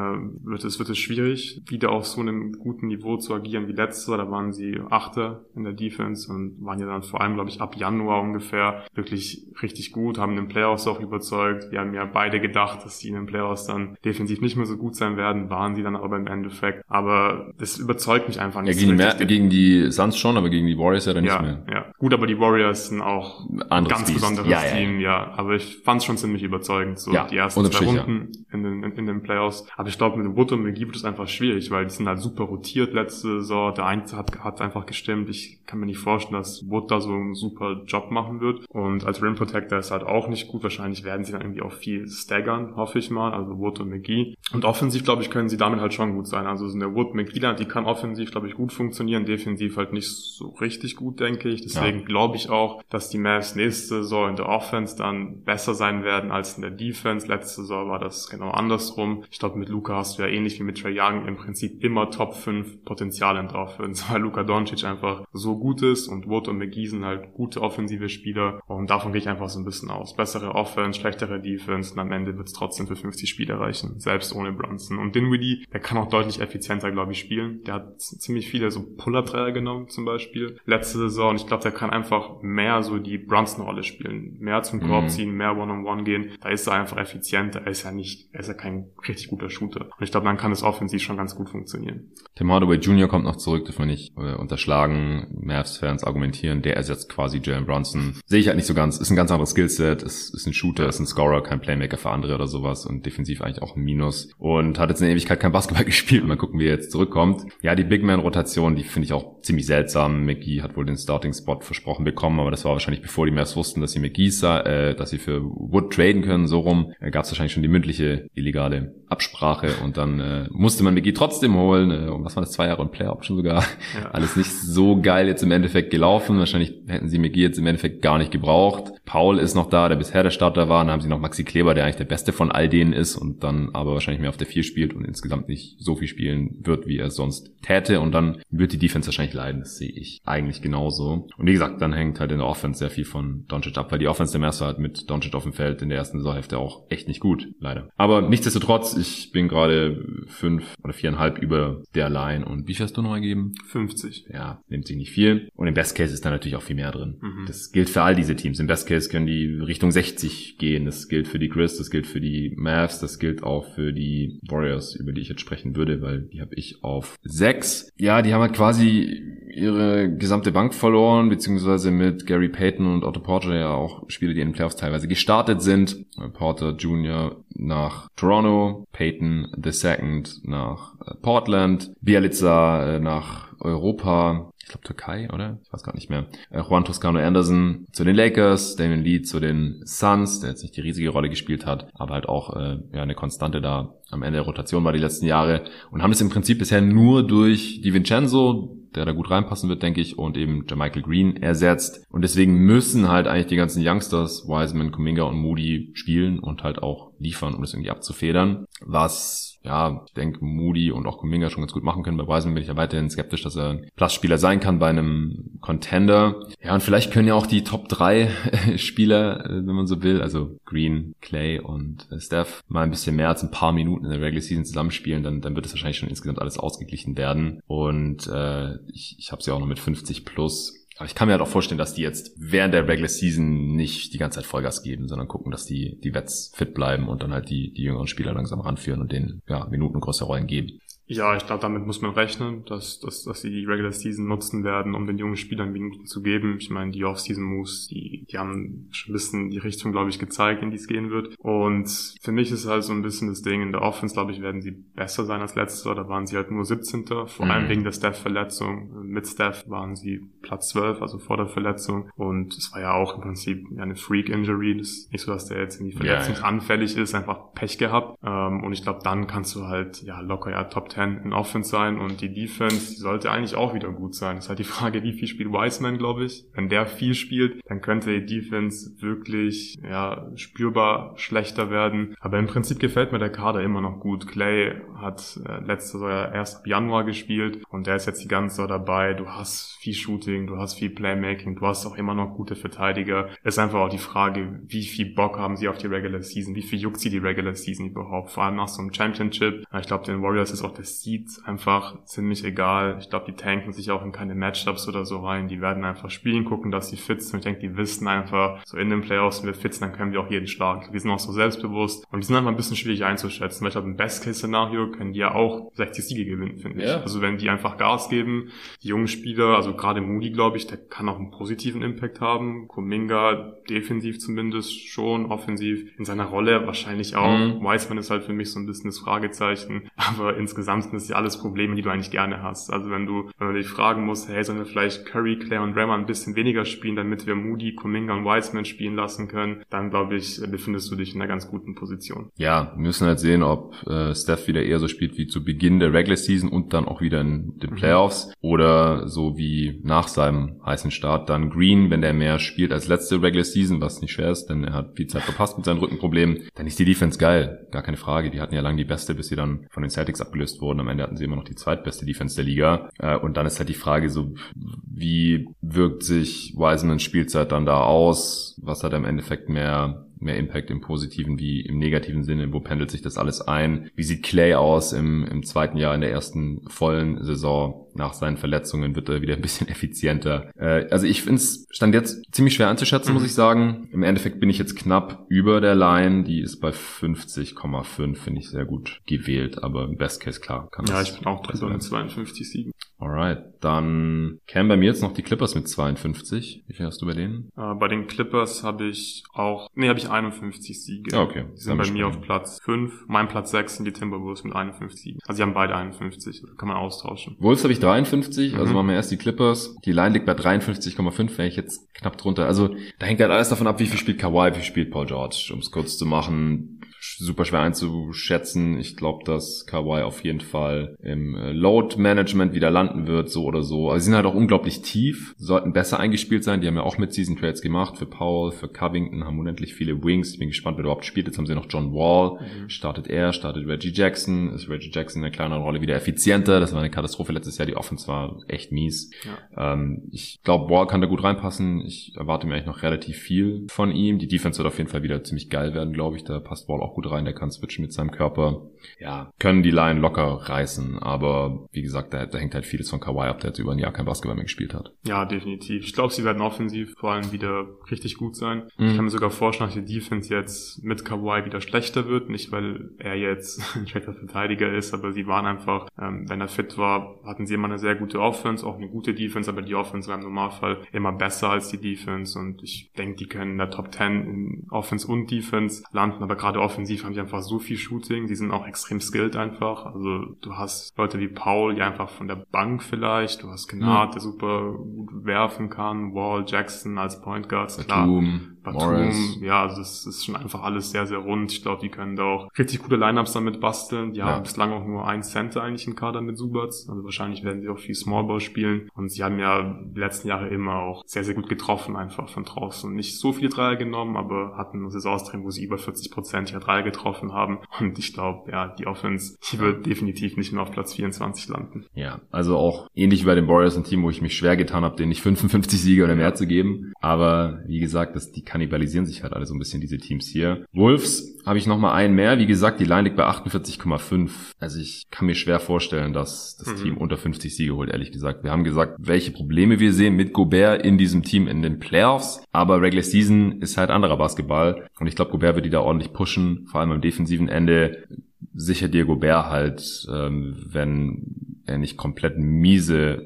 [0.44, 4.06] wird es wird es schwierig, wieder auf so einem guten Niveau zu agieren wie letztes
[4.06, 7.60] Da waren sie Achter in der Defense und waren ja dann vor allem, glaube ich,
[7.60, 11.72] ab Januar ungefähr wirklich richtig gut, haben den Playoffs auch überzeugt.
[11.72, 14.76] Wir haben ja beide gedacht, dass sie in den Playoffs dann defensiv nicht mehr so
[14.76, 16.84] gut sein werden, waren sie dann aber im Endeffekt.
[16.86, 18.80] Aber das überzeugt mich einfach nicht.
[18.80, 21.66] Ja, gegen, mehr, gegen die Suns schon, aber gegen die Warriors ja dann ja, nicht
[21.66, 21.74] mehr.
[21.74, 24.14] Ja, gut, aber die Warriors sind auch ein ganz Biest.
[24.14, 25.32] besonderes ja, ja, Team, ja.
[25.36, 28.92] Aber ich fand es schon ziemlich überzeugend, so die ersten zwei Runden in, den, in,
[28.92, 29.66] in den Playoffs.
[29.76, 32.20] Aber ich glaube, mit Wood und McGee wird es einfach schwierig, weil die sind halt
[32.20, 33.74] super rotiert letzte Saison.
[33.74, 35.28] Der eine hat, hat einfach gestimmt.
[35.28, 38.66] Ich kann mir nicht vorstellen, dass Wood da so einen super Job machen wird.
[38.68, 40.62] Und als Rim Protector ist halt auch nicht gut.
[40.62, 43.32] Wahrscheinlich werden sie dann irgendwie auch viel staggern, hoffe ich mal.
[43.32, 44.34] Also Wood und McGee.
[44.52, 46.46] Und offensiv, glaube ich, können sie damit halt schon gut sein.
[46.46, 49.24] Also so eine Wood McGee, die kann offensiv, glaube ich, gut funktionieren.
[49.24, 51.62] Defensiv halt nicht so richtig gut, denke ich.
[51.62, 52.04] Deswegen ja.
[52.04, 56.30] glaube ich auch, dass die Mavs nächste Saison in der Offense dann besser sein werden
[56.30, 57.26] als in der Defense.
[57.26, 59.24] Letzte Saison war das genau andersrum.
[59.30, 62.10] Ich glaube, mit Luca hast du ja ähnlich wie mit Trey Young im Prinzip immer
[62.10, 66.48] Top 5 Potenzial in der Offense, weil Luca Doncic einfach so gut ist und Wood
[66.48, 69.90] und McGee sind halt gute offensive Spieler und davon gehe ich einfach so ein bisschen
[69.90, 70.16] aus.
[70.16, 74.34] Bessere Offense, schlechtere Defense und am Ende wird es trotzdem für 50 Spiele reichen, selbst
[74.34, 74.98] ohne Brunson.
[74.98, 77.62] Und Dinwiddie, der kann auch deutlich effizienter, glaube ich, spielen.
[77.64, 81.90] Der hat ziemlich viele so Puller-Dreier genommen zum Beispiel letzte Saison ich glaube, der kann
[81.90, 84.36] einfach mehr so die Brunson-Rolle spielen.
[84.40, 85.08] Mehr zum Korb mhm.
[85.08, 86.32] ziehen, mehr One-on-One -on -one gehen.
[86.40, 87.62] Da ist er einfach effizienter.
[87.62, 89.86] Er ist ja nicht, er ist ja kein richtig guter Shooter.
[89.86, 92.12] Und ich glaube, dann kann es offensiv schon ganz gut funktionieren.
[92.34, 93.08] Tim Hardaway Jr.
[93.08, 95.26] kommt noch zurück, dürfen wir nicht äh, unterschlagen.
[95.40, 98.16] Mavs-Fans argumentieren, der ersetzt quasi Jalen Brunson.
[98.26, 98.98] Sehe ich halt nicht so ganz.
[98.98, 102.10] Ist ein ganz anderes Skillset, ist, ist ein Shooter, ist ein Scorer, kein Playmaker für
[102.10, 104.30] andere oder sowas und defensiv eigentlich auch ein Minus.
[104.38, 106.26] Und hat jetzt in Ewigkeit kein Basketball gespielt.
[106.26, 107.44] Mal gucken, wie er jetzt zurückkommt.
[107.62, 109.89] Ja, die Big Man-Rotation, die finde ich auch ziemlich seltsam.
[109.96, 113.80] McGee hat wohl den Starting-Spot versprochen bekommen, aber das war wahrscheinlich bevor die Mavs wussten,
[113.80, 116.92] dass sie McGee, äh, dass sie für Wood traden können, so rum.
[117.00, 121.12] Äh, Gab es wahrscheinlich schon die mündliche illegale Absprache und dann äh, musste man McGee
[121.12, 121.90] trotzdem holen.
[121.90, 123.64] Äh, und was war das, zwei Jahre und Player-Option sogar.
[123.94, 124.10] Ja.
[124.12, 126.38] Alles nicht so geil jetzt im Endeffekt gelaufen.
[126.38, 128.92] Wahrscheinlich hätten sie McGee jetzt im Endeffekt gar nicht gebraucht.
[129.04, 130.84] Paul ist noch da, der bisher der Starter war.
[130.84, 133.42] Dann haben sie noch Maxi Kleber, der eigentlich der Beste von all denen ist und
[133.42, 136.86] dann aber wahrscheinlich mehr auf der vier spielt und insgesamt nicht so viel spielen wird,
[136.86, 138.00] wie er sonst täte.
[138.00, 139.60] Und dann wird die Defense wahrscheinlich leiden.
[139.60, 141.26] Das sehe ich eigentlich genauso.
[141.36, 143.98] Und wie gesagt, dann hängt halt in der Offense sehr viel von Doncic ab, weil
[143.98, 146.84] die Offense der Meister halt mit Doncic auf dem Feld in der ersten Saisonhälfte auch
[146.90, 147.88] echt nicht gut, leider.
[147.96, 152.44] Aber nichtsdestotrotz, ich bin gerade fünf oder viereinhalb über der Line.
[152.44, 153.52] Und wie viel hast du noch ergeben?
[153.66, 154.26] 50.
[154.32, 155.48] Ja, nimmt sich nicht viel.
[155.54, 157.18] Und im Best Case ist da natürlich auch viel mehr drin.
[157.20, 157.46] Mhm.
[157.46, 158.60] Das gilt für all diese Teams.
[158.60, 160.84] Im Best Case können die Richtung 60 gehen.
[160.84, 164.38] Das gilt für die Chris, das gilt für die Mavs, das gilt auch für die
[164.46, 167.92] Warriors, über die ich jetzt sprechen würde, weil die habe ich auf 6.
[167.96, 169.22] Ja, die haben halt quasi
[169.60, 174.40] ihre gesamte Bank verloren, beziehungsweise mit Gary Payton und Otto Porter ja auch Spiele, die
[174.40, 176.06] in den Playoffs teilweise gestartet sind.
[176.32, 177.36] Porter Jr.
[177.54, 184.52] nach Toronto, Payton II nach Portland, Bialica äh, nach Europa.
[184.58, 185.58] Ich glaube Türkei, oder?
[185.64, 186.26] Ich weiß gar nicht mehr.
[186.50, 190.76] Äh, Juan Toscano Anderson zu den Lakers, Damon Lee zu den Suns, der jetzt nicht
[190.76, 194.38] die riesige Rolle gespielt hat, aber halt auch äh, ja eine Konstante da am Ende
[194.38, 197.94] der Rotation war die letzten Jahre und haben es im Prinzip bisher nur durch die
[197.94, 202.04] Vincenzo, der da gut reinpassen wird, denke ich, und eben Michael Green ersetzt.
[202.10, 206.82] Und deswegen müssen halt eigentlich die ganzen Youngsters, Wiseman, Kuminga und Moody spielen und halt
[206.82, 208.66] auch liefern, um das irgendwie abzufedern.
[208.80, 212.16] Was ja, ich denke, Moody und auch Kuminga schon ganz gut machen können.
[212.16, 215.58] Bei Wiseman bin ich ja weiterhin skeptisch, dass er ein Platzspieler sein kann bei einem
[215.60, 216.46] Contender.
[216.62, 218.30] Ja, und vielleicht können ja auch die Top 3
[218.76, 223.16] Spieler, äh, wenn man so will, also Green, Clay und äh, Steph, mal ein bisschen
[223.16, 225.98] mehr als ein paar Minuten in der Regular Season zusammenspielen, dann, dann wird es wahrscheinlich
[225.98, 227.60] schon insgesamt alles ausgeglichen werden.
[227.66, 231.28] Und äh, ich, ich habe es ja auch noch mit 50 plus aber ich kann
[231.28, 234.44] mir halt auch vorstellen, dass die jetzt während der Regular Season nicht die ganze Zeit
[234.44, 237.84] Vollgas geben, sondern gucken, dass die, die Wets fit bleiben und dann halt die, die
[237.84, 240.78] jüngeren Spieler langsam ranführen und denen ja, Minuten größere Rollen geben.
[241.10, 244.62] Ja, ich glaube, damit muss man rechnen, dass, dass, dass sie die Regular Season nutzen
[244.62, 246.58] werden, um den jungen Spielern Minuten zu geben.
[246.60, 250.62] Ich meine, die Off-Season-Moves, die, die haben schon ein bisschen die Richtung, glaube ich, gezeigt,
[250.62, 251.34] in die es gehen wird.
[251.38, 254.40] Und für mich ist halt so ein bisschen das Ding, in der Offense, glaube ich,
[254.40, 255.96] werden sie besser sein als letzter.
[255.96, 257.06] Da waren sie halt nur 17.
[257.06, 257.50] Vor mhm.
[257.50, 259.02] allem wegen der Steph-Verletzung.
[259.02, 262.08] Mit Steph waren sie Platz 12, also vor der Verletzung.
[262.14, 264.78] Und es war ja auch im Prinzip eine Freak-Injury.
[264.78, 267.02] Das ist nicht so, dass der jetzt irgendwie verletzungsanfällig ja, ja.
[267.02, 268.16] ist, einfach Pech gehabt.
[268.24, 271.32] Ähm, und ich glaube, dann kannst du halt, ja, locker ja Top 10 10 in
[271.32, 274.36] Offense sein und die Defense, die sollte eigentlich auch wieder gut sein.
[274.36, 276.44] Das ist halt die Frage, wie viel spielt Wiseman, glaube ich.
[276.52, 282.14] Wenn der viel spielt, dann könnte die Defense wirklich ja, spürbar schlechter werden.
[282.20, 284.28] Aber im Prinzip gefällt mir der Kader immer noch gut.
[284.28, 288.56] Clay hat äh, letztes Jahr erst ab Januar gespielt und der ist jetzt die ganze
[288.56, 289.14] Zeit dabei.
[289.14, 293.28] Du hast viel Shooting, du hast viel Playmaking, du hast auch immer noch gute Verteidiger.
[293.42, 296.54] Es ist einfach auch die Frage, wie viel Bock haben sie auf die Regular Season,
[296.54, 299.64] wie viel juckt sie die Regular Season überhaupt, vor allem nach so einem Championship.
[299.78, 302.98] Ich glaube, den Warriors ist auch der Seed einfach ziemlich egal.
[303.00, 305.48] Ich glaube, die tanken sich auch in keine Matchups oder so rein.
[305.48, 307.38] Die werden einfach spielen, gucken, dass sie fit sind.
[307.38, 310.12] Ich denke, die wissen einfach, so in den Playoffs, wenn wir fit sind, dann können
[310.12, 310.92] wir auch jeden Schlag.
[310.92, 313.74] Wir sind auch so selbstbewusst und die sind einfach ein bisschen schwierig einzuschätzen, weil ich
[313.74, 316.90] glaube, im Best-Case-Szenario können die ja auch 60 Siege gewinnen, finde ich.
[316.90, 318.50] Also wenn die einfach Gas geben,
[318.82, 322.68] die jungen Spieler, also gerade Moody, glaube ich, der kann auch einen positiven Impact haben.
[322.68, 327.36] Kuminga defensiv zumindest schon, offensiv in seiner Rolle wahrscheinlich auch.
[327.36, 327.62] Mhm.
[327.62, 331.16] Wiseman ist halt für mich so ein bisschen das Fragezeichen, aber insgesamt ansonsten ist ja
[331.16, 332.72] alles Probleme, die du eigentlich gerne hast.
[332.72, 335.76] Also wenn du, wenn du dich fragen musst, hey, sollen wir vielleicht Curry, Claire und
[335.76, 339.90] Rammer ein bisschen weniger spielen, damit wir Moody, Kuminga und Wiseman spielen lassen können, dann
[339.90, 342.30] glaube ich, befindest du dich in einer ganz guten Position.
[342.36, 345.80] Ja, wir müssen halt sehen, ob äh, Steph wieder eher so spielt wie zu Beginn
[345.80, 347.74] der Regular Season und dann auch wieder in den mhm.
[347.74, 348.32] Playoffs mhm.
[348.40, 353.22] oder so wie nach seinem heißen Start dann Green, wenn der mehr spielt als letzte
[353.22, 356.48] Regular Season, was nicht schwer ist, denn er hat viel Zeit verpasst mit seinen Rückenproblemen,
[356.54, 358.30] dann ist die Defense geil, gar keine Frage.
[358.30, 360.80] Die hatten ja lange die beste, bis sie dann von den Celtics abgelöst wurden.
[360.80, 362.90] Am Ende hatten sie immer noch die zweitbeste Defense der Liga.
[362.98, 367.82] Äh, und dann ist halt die Frage so, wie wirkt sich Wisemans Spielzeit dann da
[367.82, 368.58] aus?
[368.62, 372.52] Was hat er im Endeffekt mehr mehr Impact im positiven wie im negativen Sinne?
[372.52, 373.90] Wo pendelt sich das alles ein?
[373.96, 377.86] Wie sieht Clay aus im, im zweiten Jahr in der ersten vollen Saison?
[377.94, 380.50] Nach seinen Verletzungen wird er wieder ein bisschen effizienter.
[380.56, 383.14] Äh, also ich finde es stand jetzt ziemlich schwer einzuschätzen, mhm.
[383.14, 383.88] muss ich sagen.
[383.92, 386.24] Im Endeffekt bin ich jetzt knapp über der Line.
[386.24, 389.62] Die ist bei 50,5, finde ich sehr gut gewählt.
[389.62, 392.72] Aber im Best Case klar kann Ja, ich bin auch mit 52 Siegen.
[393.00, 396.64] Alright, dann kämen bei mir jetzt noch die Clippers mit 52.
[396.66, 397.50] Wie viel hast du bei denen?
[397.56, 401.16] Uh, bei den Clippers habe ich auch, nee, habe ich 51 Siege.
[401.16, 401.46] Ah, okay.
[401.56, 403.06] Die sind bei mir auf Platz 5.
[403.08, 405.20] Mein Platz 6 sind die Timberwolves mit 51 Siegen.
[405.26, 407.36] Also die haben beide 51, kann man austauschen.
[407.38, 408.74] Wolves habe ich 53, also mhm.
[408.74, 409.76] machen wir erst die Clippers.
[409.84, 412.46] Die Line liegt bei 53,5, wäre ich jetzt knapp drunter.
[412.46, 415.06] Also da hängt halt alles davon ab, wie viel spielt Kawhi, wie viel spielt Paul
[415.06, 416.79] George, um es kurz zu machen
[417.24, 418.78] super schwer einzuschätzen.
[418.78, 423.44] Ich glaube, dass Kawhi auf jeden Fall im äh, Load Management wieder landen wird, so
[423.44, 423.90] oder so.
[423.90, 426.60] Also sie sind halt auch unglaublich tief, sollten besser eingespielt sein.
[426.60, 430.02] Die haben ja auch mit Season Trades gemacht für Paul, für Covington, haben unendlich viele
[430.02, 430.32] Wings.
[430.32, 431.26] Ich bin gespannt, wer überhaupt spielt.
[431.26, 432.40] Jetzt haben sie noch John Wall.
[432.40, 432.68] Mhm.
[432.70, 434.52] Startet er, startet Reggie Jackson.
[434.54, 436.60] Ist Reggie Jackson in einer kleineren Rolle wieder effizienter.
[436.60, 437.66] Das war eine Katastrophe letztes Jahr.
[437.66, 439.10] Die Offense war echt mies.
[439.24, 439.74] Ja.
[439.74, 441.84] Ähm, ich glaube, Wall kann da gut reinpassen.
[441.86, 444.18] Ich erwarte mir eigentlich noch relativ viel von ihm.
[444.18, 446.24] Die Defense wird auf jeden Fall wieder ziemlich geil werden, glaube ich.
[446.24, 448.62] Da passt Wall auch gut rein, der kann switchen mit seinem Körper.
[448.98, 453.00] Ja, können die Line locker reißen, aber wie gesagt, da, da hängt halt vieles von
[453.00, 454.92] Kawhi ab, der jetzt über ein Jahr kein Basketball mehr gespielt hat.
[455.06, 455.84] Ja, definitiv.
[455.84, 458.64] Ich glaube, sie werden offensiv vor allem wieder richtig gut sein.
[458.78, 458.86] Mhm.
[458.86, 462.52] Ich kann mir sogar vorstellen, dass die Defense jetzt mit Kawhi wieder schlechter wird, nicht
[462.52, 466.78] weil er jetzt ein schlechter Verteidiger ist, aber sie waren einfach, ähm, wenn er fit
[466.78, 470.08] war, hatten sie immer eine sehr gute Offense, auch eine gute Defense, aber die Offense
[470.08, 473.70] war im Normalfall immer besser als die Defense und ich denke, die können in der
[473.70, 477.58] Top 10 in Offense und Defense landen, aber gerade offensiv offensiv haben die einfach so
[477.58, 479.86] viel Shooting, die sind auch extrem skilled einfach.
[479.86, 484.08] Also du hast Leute wie Paul, die einfach von der Bank vielleicht, du hast Gnad,
[484.08, 484.12] mhm.
[484.12, 488.06] der super gut werfen kann, Wall, Jackson als Point Guards, klar.
[488.06, 491.52] Batum, Batum, ja, also das ist schon einfach alles sehr, sehr rund.
[491.52, 494.12] Ich glaube, die können da auch richtig gute Lineups damit basteln.
[494.12, 494.26] Die ja.
[494.26, 496.88] haben bislang auch nur ein Center eigentlich im Kader mit Subats.
[496.88, 498.88] Also wahrscheinlich werden sie auch viel Smallball spielen.
[498.94, 502.44] Und sie haben ja die letzten Jahre immer auch sehr, sehr gut getroffen, einfach von
[502.44, 502.92] draußen.
[502.94, 506.58] Nicht so viele Dreier genommen, aber hatten Saisons drin, wo sie über 40 Prozent ja
[506.58, 507.58] Dreier getroffen haben.
[507.78, 511.86] Und ich glaube, ja, die Offense, die wird definitiv nicht mehr auf Platz 24 landen.
[511.94, 514.84] Ja, also auch ähnlich wie bei den Warriors ein Team, wo ich mich schwer getan
[514.84, 516.92] habe, denen nicht 55 Siege oder mehr zu geben.
[517.00, 520.66] Aber wie gesagt, das, die kannibalisieren sich halt alle so ein bisschen, diese Teams hier.
[520.72, 522.40] Wolves habe ich nochmal einen mehr.
[522.40, 524.30] Wie gesagt, die Line liegt bei 48,5.
[524.58, 526.82] Also ich kann mir schwer vorstellen, dass das mhm.
[526.82, 528.42] Team unter 50 Siege holt, ehrlich gesagt.
[528.42, 532.42] Wir haben gesagt, welche Probleme wir sehen mit Gobert in diesem Team in den Playoffs.
[532.50, 534.88] Aber Regular Season ist halt anderer Basketball.
[534.98, 538.04] Und ich glaube, Gobert wird die da ordentlich pushen, vor allem am defensiven Ende
[538.52, 543.24] sicher dir Gobert halt, ähm, wenn er nicht komplett miese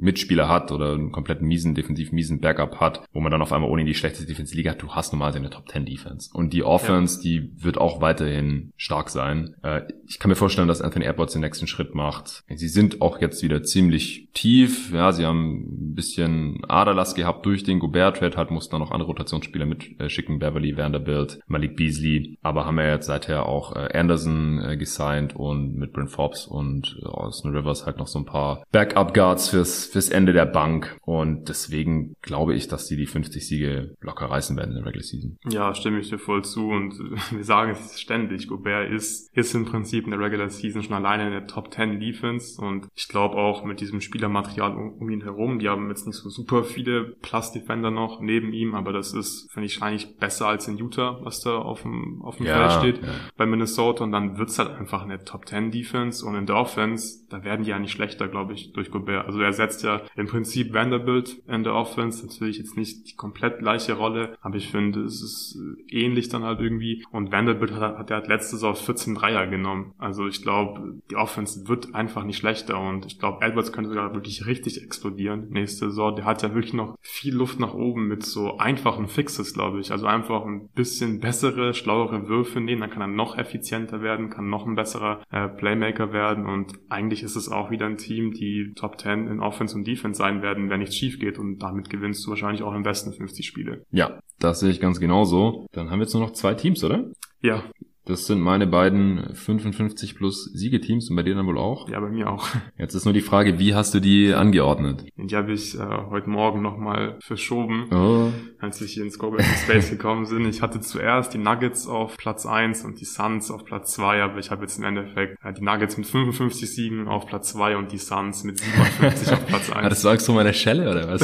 [0.00, 3.70] Mitspieler hat oder einen komplett miesen, defensiv miesen Backup hat, wo man dann auf einmal
[3.70, 6.30] ohne die schlechteste Defense Liga hat, du hast normalerweise eine Top 10 Defense.
[6.32, 7.22] Und die Offense, ja.
[7.22, 9.54] die wird auch weiterhin stark sein.
[9.62, 12.42] Äh, ich kann mir vorstellen, dass Anthony Edwards den nächsten Schritt macht.
[12.48, 14.92] Sie sind auch jetzt wieder ziemlich tief.
[14.92, 19.06] Ja, sie haben ein bisschen Aderlass gehabt durch den Gobert-Trade, halt mussten dann noch andere
[19.08, 24.76] Rotationsspieler mitschicken, Beverly, Vanderbilt, Malik Beasley, aber haben ja jetzt seither auch äh, Anderson äh,
[24.76, 29.86] gesigned und mit Brent Forbes und Austin Rivers halt noch so ein paar Backup-Guards fürs
[29.86, 30.98] fürs Ende der Bank.
[31.02, 35.04] Und deswegen glaube ich, dass die die 50 Siege locker reißen werden in der Regular
[35.04, 35.38] Season.
[35.48, 36.68] Ja, stimme ich dir voll zu.
[36.68, 36.98] Und
[37.30, 38.48] wir sagen es ständig.
[38.48, 42.00] Gobert ist, ist im Prinzip in der Regular Season schon alleine in der Top 10
[42.00, 42.60] Defense.
[42.60, 46.16] Und ich glaube auch mit diesem Spielermaterial um, um, ihn herum, die haben jetzt nicht
[46.16, 50.46] so super viele Plus Defender noch neben ihm, aber das ist, finde ich, eigentlich besser
[50.46, 53.12] als in Utah, was da auf dem, auf dem ja, Feld steht ja.
[53.36, 54.04] bei Minnesota.
[54.04, 56.24] Und dann wird's halt einfach eine Top 10 Defense.
[56.24, 59.26] Und in der Offense, da werden die ja nicht schlechter, glaube ich, durch Gobert.
[59.26, 62.26] Also er setzt ja im Prinzip Vanderbilt in der Offense.
[62.26, 66.60] Natürlich jetzt nicht die komplett gleiche Rolle, aber ich finde, es ist ähnlich dann halt
[66.60, 67.04] irgendwie.
[67.10, 69.89] Und Vanderbilt hat, hat er halt letzte Saison 14 Dreier genommen.
[69.98, 74.14] Also ich glaube, die Offense wird einfach nicht schlechter und ich glaube, Edwards könnte sogar
[74.14, 76.16] wirklich richtig explodieren nächste Saison.
[76.16, 79.92] Der hat ja wirklich noch viel Luft nach oben mit so einfachen Fixes, glaube ich.
[79.92, 84.48] Also einfach ein bisschen bessere, schlauere Würfe nehmen, dann kann er noch effizienter werden, kann
[84.48, 88.72] noch ein besserer äh, Playmaker werden und eigentlich ist es auch wieder ein Team, die
[88.74, 92.24] Top 10 in Offense und Defense sein werden, wenn nichts schief geht und damit gewinnst
[92.24, 93.84] du wahrscheinlich auch im Westen 50 Spiele.
[93.90, 95.66] Ja, das sehe ich ganz genauso.
[95.72, 97.10] Dann haben wir jetzt nur noch zwei Teams, oder?
[97.42, 97.64] Ja,
[98.10, 101.88] das sind meine beiden 55 plus Siegeteams und bei dir dann wohl auch?
[101.88, 102.48] Ja, bei mir auch.
[102.78, 105.04] Jetzt ist nur die Frage, wie hast du die angeordnet?
[105.16, 105.78] Die habe ich äh,
[106.10, 108.32] heute Morgen nochmal verschoben, oh.
[108.58, 110.46] als ich hier ins Go Space gekommen bin.
[110.48, 114.38] Ich hatte zuerst die Nuggets auf Platz 1 und die Suns auf Platz 2, aber
[114.38, 117.92] ich habe jetzt im Endeffekt äh, die Nuggets mit 55 Siegen auf Platz 2 und
[117.92, 119.80] die Suns mit 57 auf Platz 1.
[119.90, 121.20] Das sagst du meine Schelle oder was?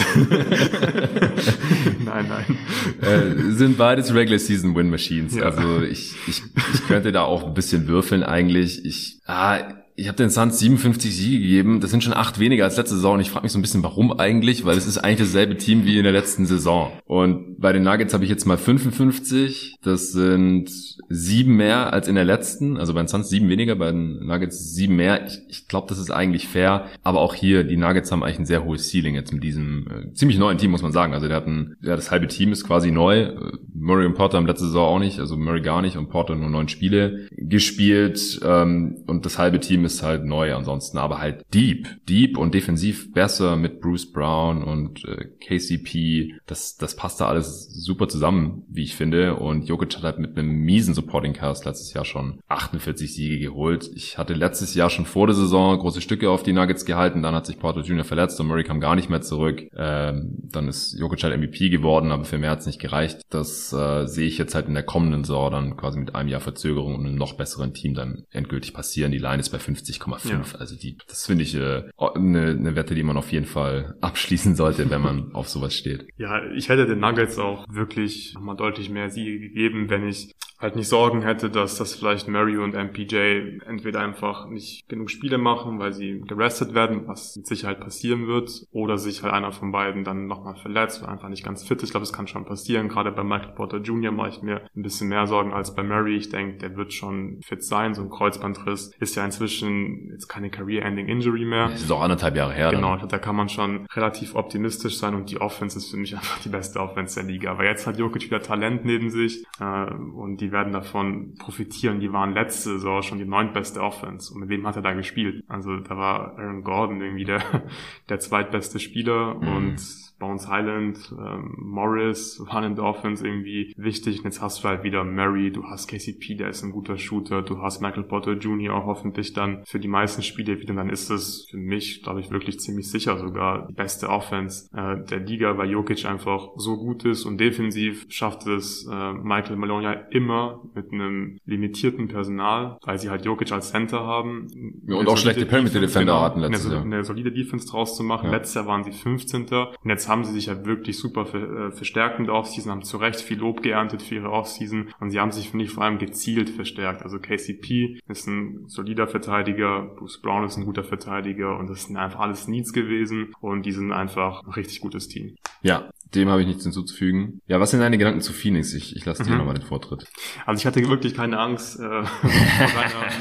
[2.05, 2.59] nein, nein.
[3.01, 5.35] Äh, sind beides Regular Season Win Machines.
[5.35, 5.45] Ja.
[5.45, 6.43] Also ich, ich
[6.77, 8.85] ich könnte da auch ein bisschen würfeln eigentlich.
[8.85, 9.59] Ich, ah,
[9.99, 11.81] ich habe den Suns 57 Siege gegeben.
[11.81, 13.15] Das sind schon acht weniger als letzte Saison.
[13.15, 14.67] Und ich frage mich so ein bisschen, warum eigentlich?
[14.67, 16.93] Weil es ist eigentlich dasselbe Team wie in der letzten Saison.
[17.07, 19.77] Und bei den Nuggets habe ich jetzt mal 55.
[19.83, 20.71] Das sind
[21.09, 22.77] sieben mehr als in der letzten.
[22.77, 25.27] Also bei den Suns sieben weniger, bei den Nuggets sieben mehr.
[25.27, 26.87] Ich, ich glaube, das ist eigentlich fair.
[27.03, 30.13] Aber auch hier, die Nuggets haben eigentlich ein sehr hohes Ceiling jetzt mit diesem äh,
[30.13, 31.15] ziemlich neuen Team, muss man sagen.
[31.15, 33.33] Also der hat ein, ja, das halbe Team ist quasi neu.
[33.73, 35.21] Murray und Porter haben letzte Saison auch nicht.
[35.21, 38.41] Also Murray gar nicht und Porter nur neun Spiele gespielt.
[38.45, 43.13] Ähm, und das halbe Team ist halt neu ansonsten, aber halt deep, deep und defensiv
[43.13, 46.35] besser mit Bruce Brown und äh, KCP.
[46.47, 49.37] Das, das passt da alles super zusammen, wie ich finde.
[49.37, 53.91] Und Jokic hat halt mit einem miesen Supporting Cast letztes Jahr schon 48 Siege geholt.
[53.95, 57.23] Ich hatte letztes Jahr schon vor der Saison große Stücke auf die Nuggets gehalten.
[57.23, 58.05] Dann hat sich Porter Jr.
[58.05, 59.63] verletzt und Murray kam gar nicht mehr zurück.
[59.77, 63.21] Ähm, dann ist Jokic halt MVP geworden, aber für mehr hat es nicht gereicht.
[63.31, 66.41] Das äh, sehe ich jetzt halt in der kommenden Saison dann quasi mit einem Jahr
[66.41, 69.13] Verzögerung und einem noch besseren Team dann endgültig passieren.
[69.13, 70.29] Die Line ist bei 50 50,5.
[70.31, 70.43] Ja.
[70.59, 74.55] Also die, das finde ich äh, eine, eine Wette, die man auf jeden Fall abschließen
[74.55, 76.07] sollte, wenn man auf sowas steht.
[76.17, 80.77] Ja, ich hätte den Nuggets auch wirklich nochmal deutlich mehr Siege gegeben, wenn ich halt
[80.77, 85.79] nicht Sorgen hätte, dass das vielleicht Murray und MPJ entweder einfach nicht genug Spiele machen,
[85.79, 90.05] weil sie gerestet werden, was mit Sicherheit passieren wird, oder sich halt einer von beiden
[90.05, 91.85] dann nochmal verletzt oder einfach nicht ganz fit ist.
[91.85, 92.89] Ich glaube, es kann schon passieren.
[92.89, 94.13] Gerade bei Michael Porter Jr.
[94.13, 96.17] mache ich mir ein bisschen mehr Sorgen als bei Murray.
[96.17, 97.95] Ich denke, der wird schon fit sein.
[97.95, 99.66] So ein Kreuzbandriss ist ja inzwischen
[100.11, 101.69] jetzt keine Career-Ending Injury mehr.
[101.69, 102.71] Das ist auch anderthalb Jahre her.
[102.71, 103.09] Genau, dann.
[103.09, 106.49] da kann man schon relativ optimistisch sein und die Offense ist für mich einfach die
[106.49, 107.51] beste Offense der Liga.
[107.51, 111.99] Aber jetzt hat Jokic wieder Talent neben sich äh, und die die werden davon profitieren.
[111.99, 114.33] Die waren letzte Saison schon die neuntbeste Offense.
[114.33, 115.43] Und mit wem hat er da gespielt?
[115.49, 117.43] Also da war Aaron Gordon irgendwie der,
[118.09, 119.57] der zweitbeste Spieler mhm.
[119.57, 124.19] und Bounce Highland, ähm, Morris waren in der Offense irgendwie wichtig.
[124.19, 127.43] Und jetzt hast du halt wieder Murray, du hast KCP, der ist ein guter Shooter,
[127.43, 128.85] du hast Michael Potter Jr.
[128.87, 130.71] hoffentlich dann für die meisten Spiele wieder.
[130.71, 134.69] Und dann ist es für mich, glaube ich, wirklich ziemlich sicher sogar die beste Offense
[134.75, 139.57] äh, der Liga, weil Jokic einfach so gut ist und defensiv schafft es äh, Michael
[139.57, 144.49] Malone ja immer mit einem limitierten Personal, weil sie halt Jokic als Center haben.
[144.87, 146.85] Ja, und auch schlechte Perimeter Defender genau, hatten letztes eine, Jahr.
[146.85, 148.27] Eine solide Defense draus zu machen.
[148.27, 148.33] Ja.
[148.33, 149.47] Letztes Jahr waren sie 15.
[149.47, 152.97] Und jetzt haben sie sich ja wirklich super ver äh, verstärkt der Offseason, haben zu
[152.97, 155.99] Recht viel Lob geerntet für ihre Offseason und sie haben sich, finde ich, vor allem
[155.99, 157.03] gezielt verstärkt.
[157.03, 161.97] Also KCP ist ein solider Verteidiger, Bruce Brown ist ein guter Verteidiger und das sind
[161.97, 165.37] einfach alles Needs gewesen und die sind einfach ein richtig gutes Team.
[165.63, 167.41] Ja, dem habe ich nichts hinzuzufügen.
[167.49, 168.73] Ja, was sind deine Gedanken zu Phoenix?
[168.75, 169.39] Ich, ich lasse dir mhm.
[169.39, 170.07] nochmal den Vortritt.
[170.45, 173.13] Also ich hatte wirklich keine Angst äh, vor, deiner,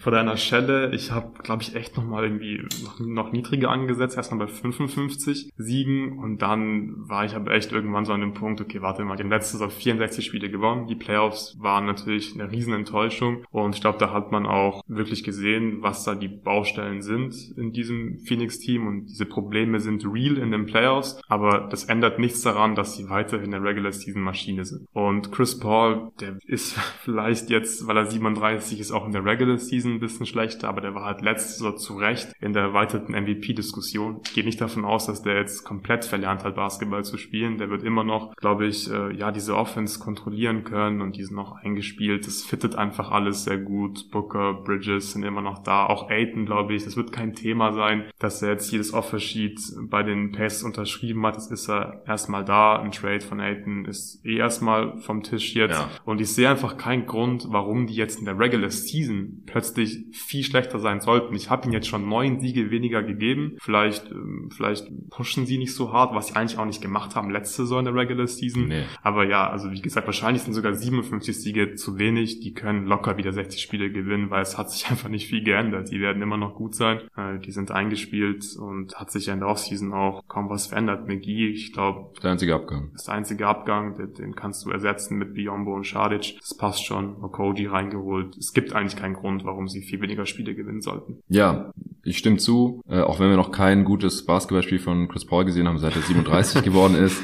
[0.00, 0.94] vor deiner Schelle.
[0.94, 4.16] Ich habe, glaube ich, echt nochmal irgendwie noch, noch niedriger angesetzt.
[4.16, 8.60] Erstmal bei 55 Siegen und dann war ich aber echt irgendwann so an dem Punkt,
[8.60, 10.86] okay, warte mal, die haben letztes Jahr 64 Spiele gewonnen.
[10.86, 15.24] Die Playoffs waren natürlich eine riesen Enttäuschung und ich glaube, da hat man auch wirklich
[15.24, 20.50] gesehen, was da die Baustellen sind in diesem Phoenix-Team und diese Probleme sind real in
[20.50, 24.86] den Playoffs, aber das ändert nichts daran, dass sie weiterhin eine Regular Season Maschine sind.
[24.92, 26.72] Und Chris Paul, der ist
[27.02, 30.80] vielleicht jetzt, weil er 37 ist, auch in der Regular Season ein bisschen schlechter, aber
[30.80, 34.20] der war halt letztes Jahr zu Recht in der erweiterten MVP-Diskussion.
[34.24, 37.58] Ich gehe nicht davon aus, dass der jetzt komplett verlernt hat, Basketball zu spielen.
[37.58, 41.36] Der wird immer noch, glaube ich, äh, ja, diese Offense kontrollieren können und die sind
[41.36, 42.26] noch eingespielt.
[42.26, 44.10] Das fittet einfach alles sehr gut.
[44.10, 45.86] Booker, Bridges sind immer noch da.
[45.86, 46.84] Auch Aiton, glaube ich.
[46.84, 51.36] Das wird kein Thema sein, dass er jetzt jedes Offersheet bei den Paces unterschrieben hat.
[51.36, 52.76] Das ist er erstmal erstmal da.
[52.76, 55.78] Ein Trade von Aiton ist eh erstmal vom Tisch jetzt.
[55.78, 55.90] Ja.
[56.04, 60.42] Und ich sehe einfach keinen Grund, warum die jetzt in der Regular Season plötzlich viel
[60.42, 61.34] schlechter sein sollten.
[61.34, 63.56] Ich habe ihnen jetzt schon neun Siege weniger gegeben.
[63.60, 67.30] Vielleicht, ähm, vielleicht pushen sie nicht so hart, was sie eigentlich auch nicht gemacht haben
[67.30, 68.66] letzte Saison in der Regular Season.
[68.66, 68.84] Nee.
[69.02, 72.40] Aber ja, also wie gesagt, wahrscheinlich sind sogar 57 Siege zu wenig.
[72.40, 75.90] Die können locker wieder 60 Spiele gewinnen, weil es hat sich einfach nicht viel geändert.
[75.90, 77.00] Die werden immer noch gut sein.
[77.16, 81.06] Äh, die sind eingespielt und hat sich ja in der Offseason auch kaum was verändert.
[81.06, 82.90] McGee, ich glaube, der einzige Abgang.
[82.92, 86.38] Das ist der einzige Abgang, den, den kannst du ersetzen mit Biombo und Schadic.
[86.40, 87.22] Das passt schon.
[87.22, 88.36] Okoji reingeholt.
[88.36, 91.20] Es gibt eigentlich keinen Grund, warum sie viel weniger Spiele gewinnen sollten.
[91.28, 91.72] Ja,
[92.04, 92.82] ich stimme zu.
[92.88, 96.02] Äh, auch wenn wir noch kein gutes Basketballspiel von Chris Paul gesehen haben, seit er
[96.06, 97.16] 37 geworden ist.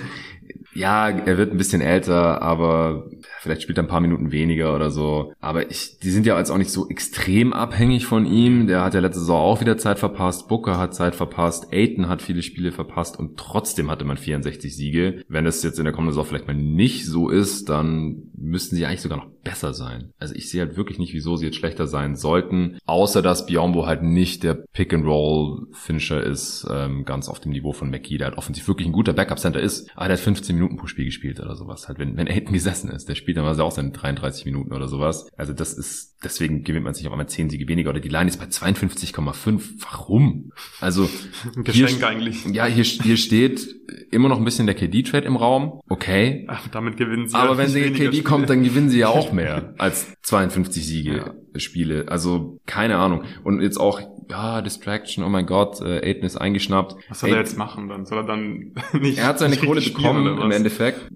[0.73, 3.09] Ja, er wird ein bisschen älter, aber
[3.41, 5.33] vielleicht spielt er ein paar Minuten weniger oder so.
[5.41, 8.67] Aber ich, die sind ja jetzt auch nicht so extrem abhängig von ihm.
[8.67, 10.49] Der hat ja letzte Saison auch wieder Zeit verpasst.
[10.49, 11.73] Booker hat Zeit verpasst.
[11.73, 15.25] Aiton hat viele Spiele verpasst und trotzdem hatte man 64 Siege.
[15.29, 18.87] Wenn es jetzt in der kommenden Saison vielleicht mal nicht so ist, dann müssten sie
[18.87, 20.13] eigentlich sogar noch besser sein.
[20.19, 22.79] Also ich sehe halt wirklich nicht, wieso sie jetzt schlechter sein sollten.
[22.87, 28.19] Außer dass Biombo halt nicht der Pick-and-Roll-Finisher ist, ähm, ganz auf dem Niveau von McKee,
[28.19, 29.91] der halt offensiv wirklich ein guter Backup-Center ist.
[29.95, 31.89] Aber der hat 15 Minuten pro Spiel gespielt oder sowas.
[31.89, 35.27] Halt, wenn, wenn Aiton gesessen ist, der spielt dann auch seine 33 Minuten oder sowas.
[35.37, 38.29] Also das ist, deswegen gewinnt man sich auf einmal 10 Siege weniger oder die Line
[38.29, 39.63] ist bei 52,5.
[39.91, 40.53] Warum?
[40.81, 41.09] Also
[41.65, 42.45] Geschenk hier, eigentlich.
[42.47, 43.67] Ja, hier, hier steht
[44.11, 45.81] immer noch ein bisschen der KD-Trade im Raum.
[45.89, 46.45] Okay.
[46.49, 47.37] Ach, damit gewinnen sie.
[47.37, 48.23] Aber wenn der KD Spiele.
[48.23, 51.61] kommt, dann gewinnen sie ja auch mehr als 52 Siege ja.
[51.61, 52.09] Spiele.
[52.09, 53.25] Also keine Ahnung.
[53.43, 54.01] Und jetzt auch
[54.31, 56.97] ja, Distraction, oh mein Gott, äh, Aiden ist eingeschnappt.
[57.09, 58.07] Was soll Aiden, er jetzt machen dann?
[58.07, 61.11] Soll er dann nicht Er hat seine Kohle bekommen im Endeffekt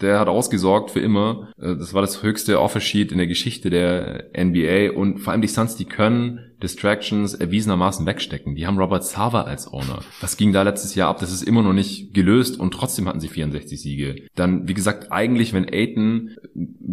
[0.00, 1.48] der hat ausgesorgt für immer.
[1.58, 5.48] Äh, das war das höchste Offersheet in der Geschichte der NBA und vor allem die
[5.48, 8.54] Suns, die können Distractions erwiesenermaßen wegstecken.
[8.54, 10.00] Die haben Robert Sava als Owner.
[10.20, 11.18] Was ging da letztes Jahr ab?
[11.20, 14.26] Das ist immer noch nicht gelöst und trotzdem hatten sie 64 Siege.
[14.34, 16.30] Dann, wie gesagt, eigentlich, wenn Aiton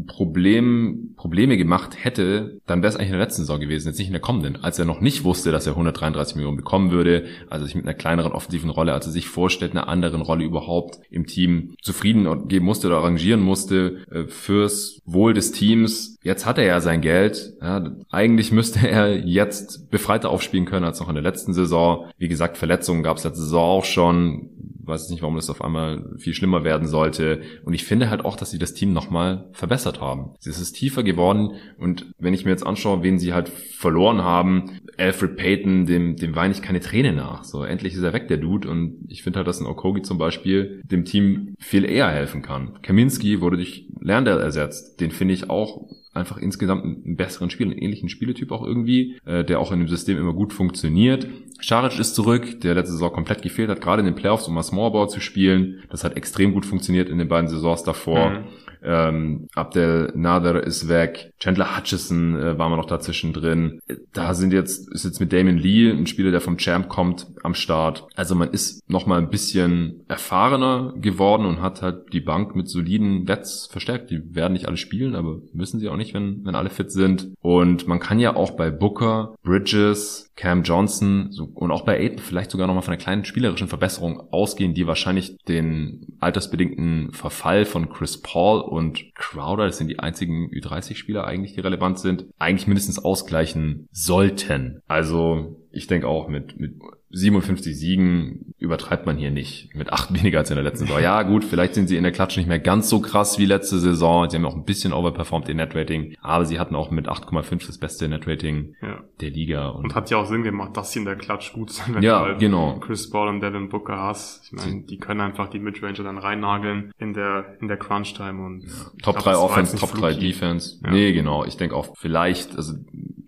[0.08, 4.08] Problem, Probleme gemacht hätte, dann wäre es eigentlich in der letzten Saison gewesen, jetzt nicht
[4.08, 4.64] in der kommenden.
[4.64, 7.94] Als er noch nicht wusste, dass er 133 Millionen bekommen würde, also sich mit einer
[7.94, 12.66] kleineren offensiven Rolle, als er sich vorstellt, einer anderen Rolle überhaupt im Team zufrieden geben
[12.66, 16.18] musste oder arrangieren musste äh, fürs Wohl des Teams.
[16.24, 17.54] Jetzt hat er ja sein Geld.
[17.62, 22.10] Ja, eigentlich müsste er jetzt jetzt befreiter aufspielen können als noch in der letzten Saison.
[22.18, 24.50] Wie gesagt, Verletzungen gab es letzte Saison auch schon.
[24.84, 27.42] Weiß nicht, warum das auf einmal viel schlimmer werden sollte.
[27.64, 30.32] Und ich finde halt auch, dass sie das Team nochmal verbessert haben.
[30.40, 34.82] Es ist tiefer geworden und wenn ich mir jetzt anschaue, wen sie halt verloren haben,
[34.98, 37.44] Alfred Payton, dem, dem weine ich keine Träne nach.
[37.44, 38.70] So, endlich ist er weg, der Dude.
[38.70, 42.80] Und ich finde halt, dass ein Okogi zum Beispiel dem Team viel eher helfen kann.
[42.82, 45.00] Kaminski wurde durch Lerndale ersetzt.
[45.00, 49.44] Den finde ich auch einfach insgesamt einen besseren Spiel, einen ähnlichen Spieletyp auch irgendwie, äh,
[49.44, 51.28] der auch in dem System immer gut funktioniert.
[51.60, 54.64] Scharic ist zurück, der letzte Saison komplett gefehlt hat, gerade in den Playoffs, um mal
[54.64, 55.84] Smallball zu spielen.
[55.90, 58.30] Das hat extrem gut funktioniert in den beiden Saisons davor.
[58.30, 58.44] Mhm.
[58.84, 61.32] Ähm, Abdel Nader ist weg.
[61.40, 63.80] Chandler Hutchison äh, war mal noch dazwischen drin.
[64.14, 67.54] Da sind jetzt, ist jetzt mit Damon Lee, ein Spieler, der vom Champ kommt, am
[67.54, 68.08] Start.
[68.16, 72.70] Also man ist noch mal ein bisschen erfahrener geworden und hat halt die Bank mit
[72.70, 74.10] soliden Bets verstärkt.
[74.12, 77.30] Die werden nicht alle spielen, aber müssen sie auch nicht, wenn, wenn alle fit sind.
[77.42, 82.20] Und man kann ja auch bei Booker, Bridges, Cam Johnson so, und auch bei Aiden
[82.20, 87.90] vielleicht sogar nochmal von einer kleinen spielerischen Verbesserung ausgehen, die wahrscheinlich den altersbedingten Verfall von
[87.90, 93.00] Chris Paul und Crowder, das sind die einzigen Ü30-Spieler eigentlich, die relevant sind, eigentlich mindestens
[93.00, 94.82] ausgleichen sollten.
[94.88, 96.74] Also ich denke auch mit, mit
[97.12, 99.76] 57 Siegen übertreibt man hier nicht.
[99.76, 101.02] Mit acht weniger als in der letzten Saison.
[101.02, 103.80] Ja, gut, vielleicht sind sie in der Klatsch nicht mehr ganz so krass wie letzte
[103.80, 104.30] Saison.
[104.30, 106.16] Sie haben auch ein bisschen overperformed ihr Netrating.
[106.22, 109.00] Aber sie hatten auch mit 8,5 das beste Netrating ja.
[109.20, 109.70] der Liga.
[109.70, 111.96] Und, und, hat ja auch Sinn gemacht, dass sie in der Klatsch gut sind.
[111.96, 112.80] Wenn ja, du halt genau.
[112.80, 114.46] Chris Paul und Devin Booker hast.
[114.46, 118.64] Ich meine, die können einfach die Midranger dann reinnageln in der, in der Crunch-Time und
[118.64, 118.70] ja.
[119.04, 120.80] Top 3 Offense, Top 3 Defense.
[120.84, 120.92] Ja.
[120.92, 121.46] Nee, genau.
[121.46, 122.74] Ich denke auch vielleicht, also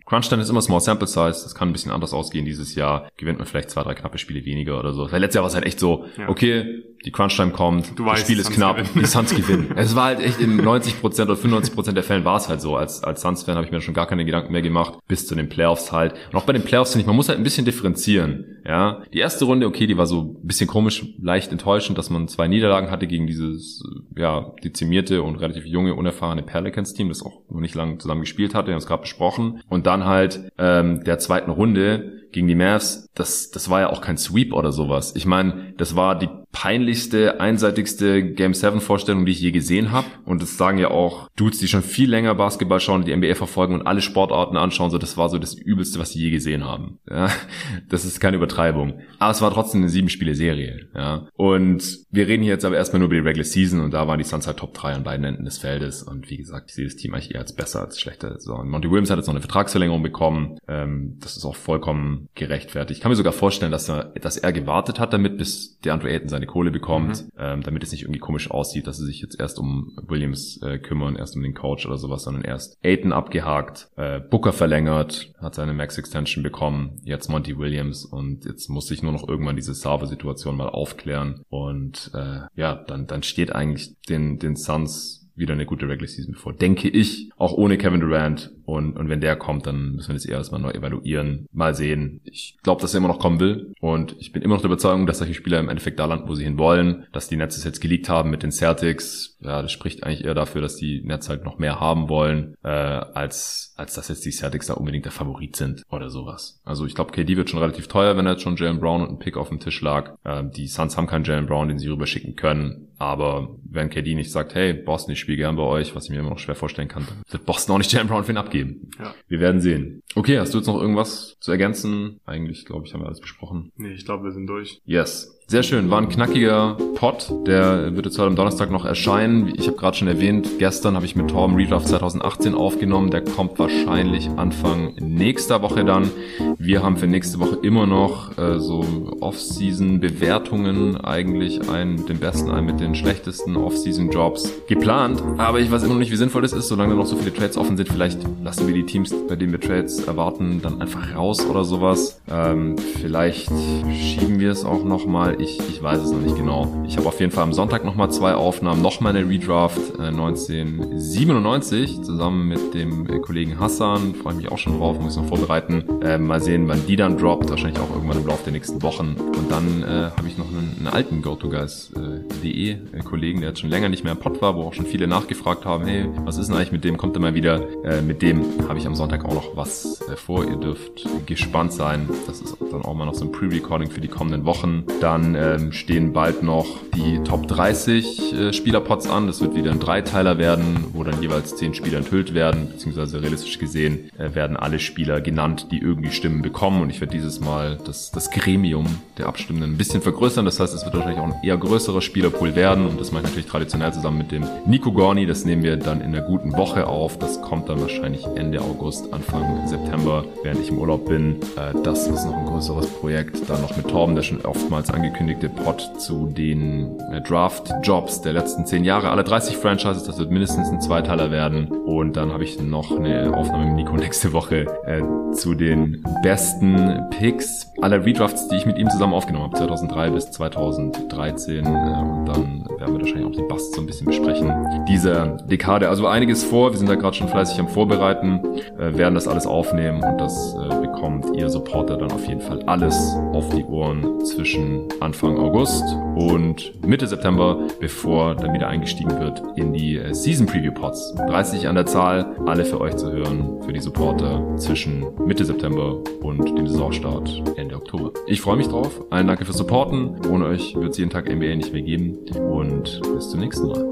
[0.06, 1.43] Crunch-Time ist immer Small Sample Size.
[1.43, 3.10] Das kann ein bisschen anders ausgehen dieses Jahr.
[3.18, 5.12] Gewinnt man vielleicht zwei, drei knappe Spiele weniger oder so.
[5.12, 6.30] Weil letztes Jahr war es halt echt so, ja.
[6.30, 8.99] okay, die Crunch-Time kommt, du das weißt, Spiel ist knapp, gewinnen.
[8.99, 9.74] die Suns gewinnen.
[9.76, 12.76] es war halt echt in 90% oder 95% der Fällen war es halt so.
[12.76, 15.49] Als, als Suns-Fan habe ich mir schon gar keine Gedanken mehr gemacht, bis zu den
[15.49, 16.14] Playoffs halt.
[16.32, 18.53] Und auch bei den Playoffs finde ich, man muss halt ein bisschen differenzieren.
[18.66, 22.28] Ja, Die erste Runde, okay, die war so ein bisschen komisch, leicht enttäuschend, dass man
[22.28, 23.84] zwei Niederlagen hatte gegen dieses,
[24.16, 28.68] ja, dezimierte und relativ junge, unerfahrene Pelicans-Team, das auch noch nicht lange zusammen gespielt hatte,
[28.68, 29.61] wir haben es gerade besprochen.
[29.68, 34.01] Und dann halt ähm, der zweiten Runde gegen die Mavs, das, das war ja auch
[34.01, 35.14] kein Sweep oder sowas.
[35.16, 40.08] Ich meine, das war die peinlichste, einseitigste Game 7 Vorstellung, die ich je gesehen habe.
[40.24, 43.74] Und das sagen ja auch Dudes, die schon viel länger Basketball schauen, die NBA verfolgen
[43.74, 44.91] und alle Sportarten anschauen.
[44.91, 46.99] So, das war so das Übelste, was sie je gesehen haben.
[47.10, 47.30] Ja,
[47.89, 49.01] das ist keine Übertreibung.
[49.20, 50.89] Aber es war trotzdem eine sieben Spiele Serie.
[50.95, 54.08] Ja, und wir reden hier jetzt aber erstmal nur über die Regular Season und da
[54.08, 56.04] waren die Suns halt Top 3 an beiden Enden des Feldes.
[56.04, 58.39] Und wie gesagt, ich sehe das Team eigentlich eher als besser als schlechter.
[58.39, 60.60] So, und Monty Williams hat jetzt noch eine Vertragsverlängerung bekommen.
[60.68, 62.99] Ähm, das ist auch vollkommen gerechtfertigt.
[62.99, 66.08] Ich kann mir sogar vorstellen, dass er, dass er gewartet hat damit, bis der Andrew
[66.08, 67.30] Ayton seine seine Kohle bekommt, mhm.
[67.38, 70.78] ähm, damit es nicht irgendwie komisch aussieht, dass sie sich jetzt erst um Williams äh,
[70.78, 75.56] kümmern, erst um den Coach oder sowas, sondern erst Aiton abgehakt, äh, Booker verlängert, hat
[75.56, 79.74] seine Max Extension bekommen, jetzt Monty Williams und jetzt muss sich nur noch irgendwann diese
[79.74, 85.66] Server-Situation mal aufklären und äh, ja, dann, dann steht eigentlich den, den Suns wieder eine
[85.66, 89.68] gute Regular Season bevor, denke ich, auch ohne Kevin Durant und, und wenn der kommt,
[89.68, 91.48] dann müssen wir das eher erstmal neu evaluieren.
[91.52, 92.22] Mal sehen.
[92.24, 93.74] Ich glaube, dass er immer noch kommen will.
[93.80, 96.36] Und ich bin immer noch der Überzeugung, dass solche Spieler im Endeffekt da landen, wo
[96.36, 97.06] sie hin wollen.
[97.12, 99.33] Dass die Nets jetzt geleakt haben mit den Celtics.
[99.44, 102.70] Ja, das spricht eigentlich eher dafür, dass die Nets halt noch mehr haben wollen, äh,
[102.70, 106.62] als, als dass jetzt die Celtics da unbedingt der Favorit sind oder sowas.
[106.64, 109.10] Also ich glaube, KD wird schon relativ teuer, wenn er jetzt schon Jalen Brown und
[109.10, 110.16] ein Pick auf dem Tisch lag.
[110.24, 112.88] Äh, die Suns haben keinen Jalen Brown, den sie rüberschicken können.
[112.98, 116.20] Aber wenn KD nicht sagt, hey, Boston, ich spiele gern bei euch, was ich mir
[116.20, 118.89] immer noch schwer vorstellen kann, dann wird Boston auch nicht Jalen Brown für ihn abgeben.
[118.98, 119.14] Ja.
[119.28, 120.02] Wir werden sehen.
[120.16, 122.20] Okay, hast du jetzt noch irgendwas zu ergänzen?
[122.26, 123.72] Eigentlich, glaube ich, haben wir alles besprochen.
[123.76, 124.80] Nee, ich glaube, wir sind durch.
[124.86, 125.38] Yes.
[125.54, 127.32] Sehr schön, war ein knackiger Pod.
[127.45, 129.54] Der wird jetzt heute am Donnerstag noch erscheinen.
[129.56, 133.12] Ich habe gerade schon erwähnt, gestern habe ich mit Torben Redraft 2018 aufgenommen.
[133.12, 136.10] Der kommt wahrscheinlich Anfang nächster Woche dann.
[136.58, 138.84] Wir haben für nächste Woche immer noch äh, so
[139.20, 145.22] Off-Season-Bewertungen eigentlich einen, den besten, einen mit den schlechtesten Off-Season-Jobs geplant.
[145.38, 147.58] Aber ich weiß immer noch nicht, wie sinnvoll das ist, solange noch so viele Trades
[147.58, 147.89] offen sind.
[147.89, 152.22] Vielleicht lassen wir die Teams, bei denen wir Trades erwarten, dann einfach raus oder sowas.
[152.32, 153.51] Ähm, vielleicht
[153.91, 156.84] schieben wir es auch nochmal ich, ich weiß es noch nicht genau.
[156.88, 162.02] Ich habe auf jeden Fall am Sonntag nochmal zwei Aufnahmen, nochmal eine Redraft äh, 1997
[162.02, 164.16] zusammen mit dem äh, Kollegen Hassan.
[164.16, 166.02] Freue mich auch schon drauf, muss noch vorbereiten.
[166.02, 167.50] Äh, mal sehen, wann die dann droppt.
[167.50, 169.16] Wahrscheinlich auch irgendwann im Laufe der nächsten Wochen.
[169.18, 173.60] Und dann äh, habe ich noch einen, einen alten GoToGuys.de äh, äh, Kollegen, der jetzt
[173.60, 176.38] schon länger nicht mehr im Pod war, wo auch schon viele nachgefragt haben, hey, was
[176.38, 176.98] ist denn eigentlich mit dem?
[176.98, 177.62] Kommt er mal wieder?
[178.06, 180.46] Mit dem habe ich am Sonntag auch noch was vor.
[180.46, 182.08] Ihr dürft gespannt sein.
[182.28, 184.84] Das ist dann auch mal noch so ein Pre-Recording für die kommenden Wochen.
[185.02, 186.66] Dann ähm, stehen bald noch
[186.96, 189.28] die Top 30 äh, Spielerpots an.
[189.28, 193.58] Das wird wieder ein Dreiteiler werden, wo dann jeweils 10 Spieler enthüllt werden, beziehungsweise realistisch
[193.60, 196.82] gesehen äh, werden alle Spieler genannt, die irgendwie Stimmen bekommen.
[196.82, 198.86] Und ich werde dieses Mal das, das Gremium
[199.18, 200.46] der Abstimmenden ein bisschen vergrößern.
[200.46, 202.86] Das heißt, es wird wahrscheinlich auch ein eher größerer Spielerpool werden.
[202.86, 205.26] Und das mache ich natürlich traditionell zusammen mit dem Nico Gorni.
[205.26, 207.18] Das nehmen wir dann in einer guten Woche auf.
[207.18, 211.38] Das kommt dann wahrscheinlich Ende August, Anfang September, während ich im Urlaub bin.
[211.56, 213.50] Äh, das ist noch ein größeres Projekt.
[213.50, 218.34] Dann noch mit Torben, der schon oftmals angekündigt angekündigte Pod zu den äh, Draft-Jobs der
[218.34, 219.11] letzten zehn Jahre.
[219.11, 221.68] Alle 30 Franchises, das wird mindestens ein Zweiteiler werden.
[221.68, 225.03] Und dann habe ich noch eine Aufnahme mit Nico nächste Woche äh,
[225.34, 230.32] zu den besten Picks aller Redrafts, die ich mit ihm zusammen aufgenommen habe, 2003 bis
[230.32, 231.66] 2013.
[231.66, 234.51] Äh, und dann werden wir wahrscheinlich auch die Busts so ein bisschen besprechen.
[234.88, 238.41] Diese Dekade, also einiges vor, wir sind da gerade schon fleißig am Vorbereiten,
[238.80, 242.64] äh, werden das alles aufnehmen und das äh, bekommt ihr Supporter dann auf jeden Fall
[242.64, 245.84] alles auf die Ohren zwischen Anfang August
[246.16, 251.14] und Mitte September, bevor dann wieder eingestiegen wird in die äh, Season Preview Pods.
[251.16, 255.97] 30 an der Zahl, alle für euch zu hören, für die Supporter zwischen Mitte September
[256.22, 258.14] und dem Saisonstart Ende Oktober.
[258.28, 259.04] Ich freue mich drauf.
[259.10, 260.26] Allen Danke fürs Supporten.
[260.32, 262.20] Ohne euch wird es jeden Tag NBA nicht mehr geben.
[262.49, 263.89] Und bis zum nächsten Mal.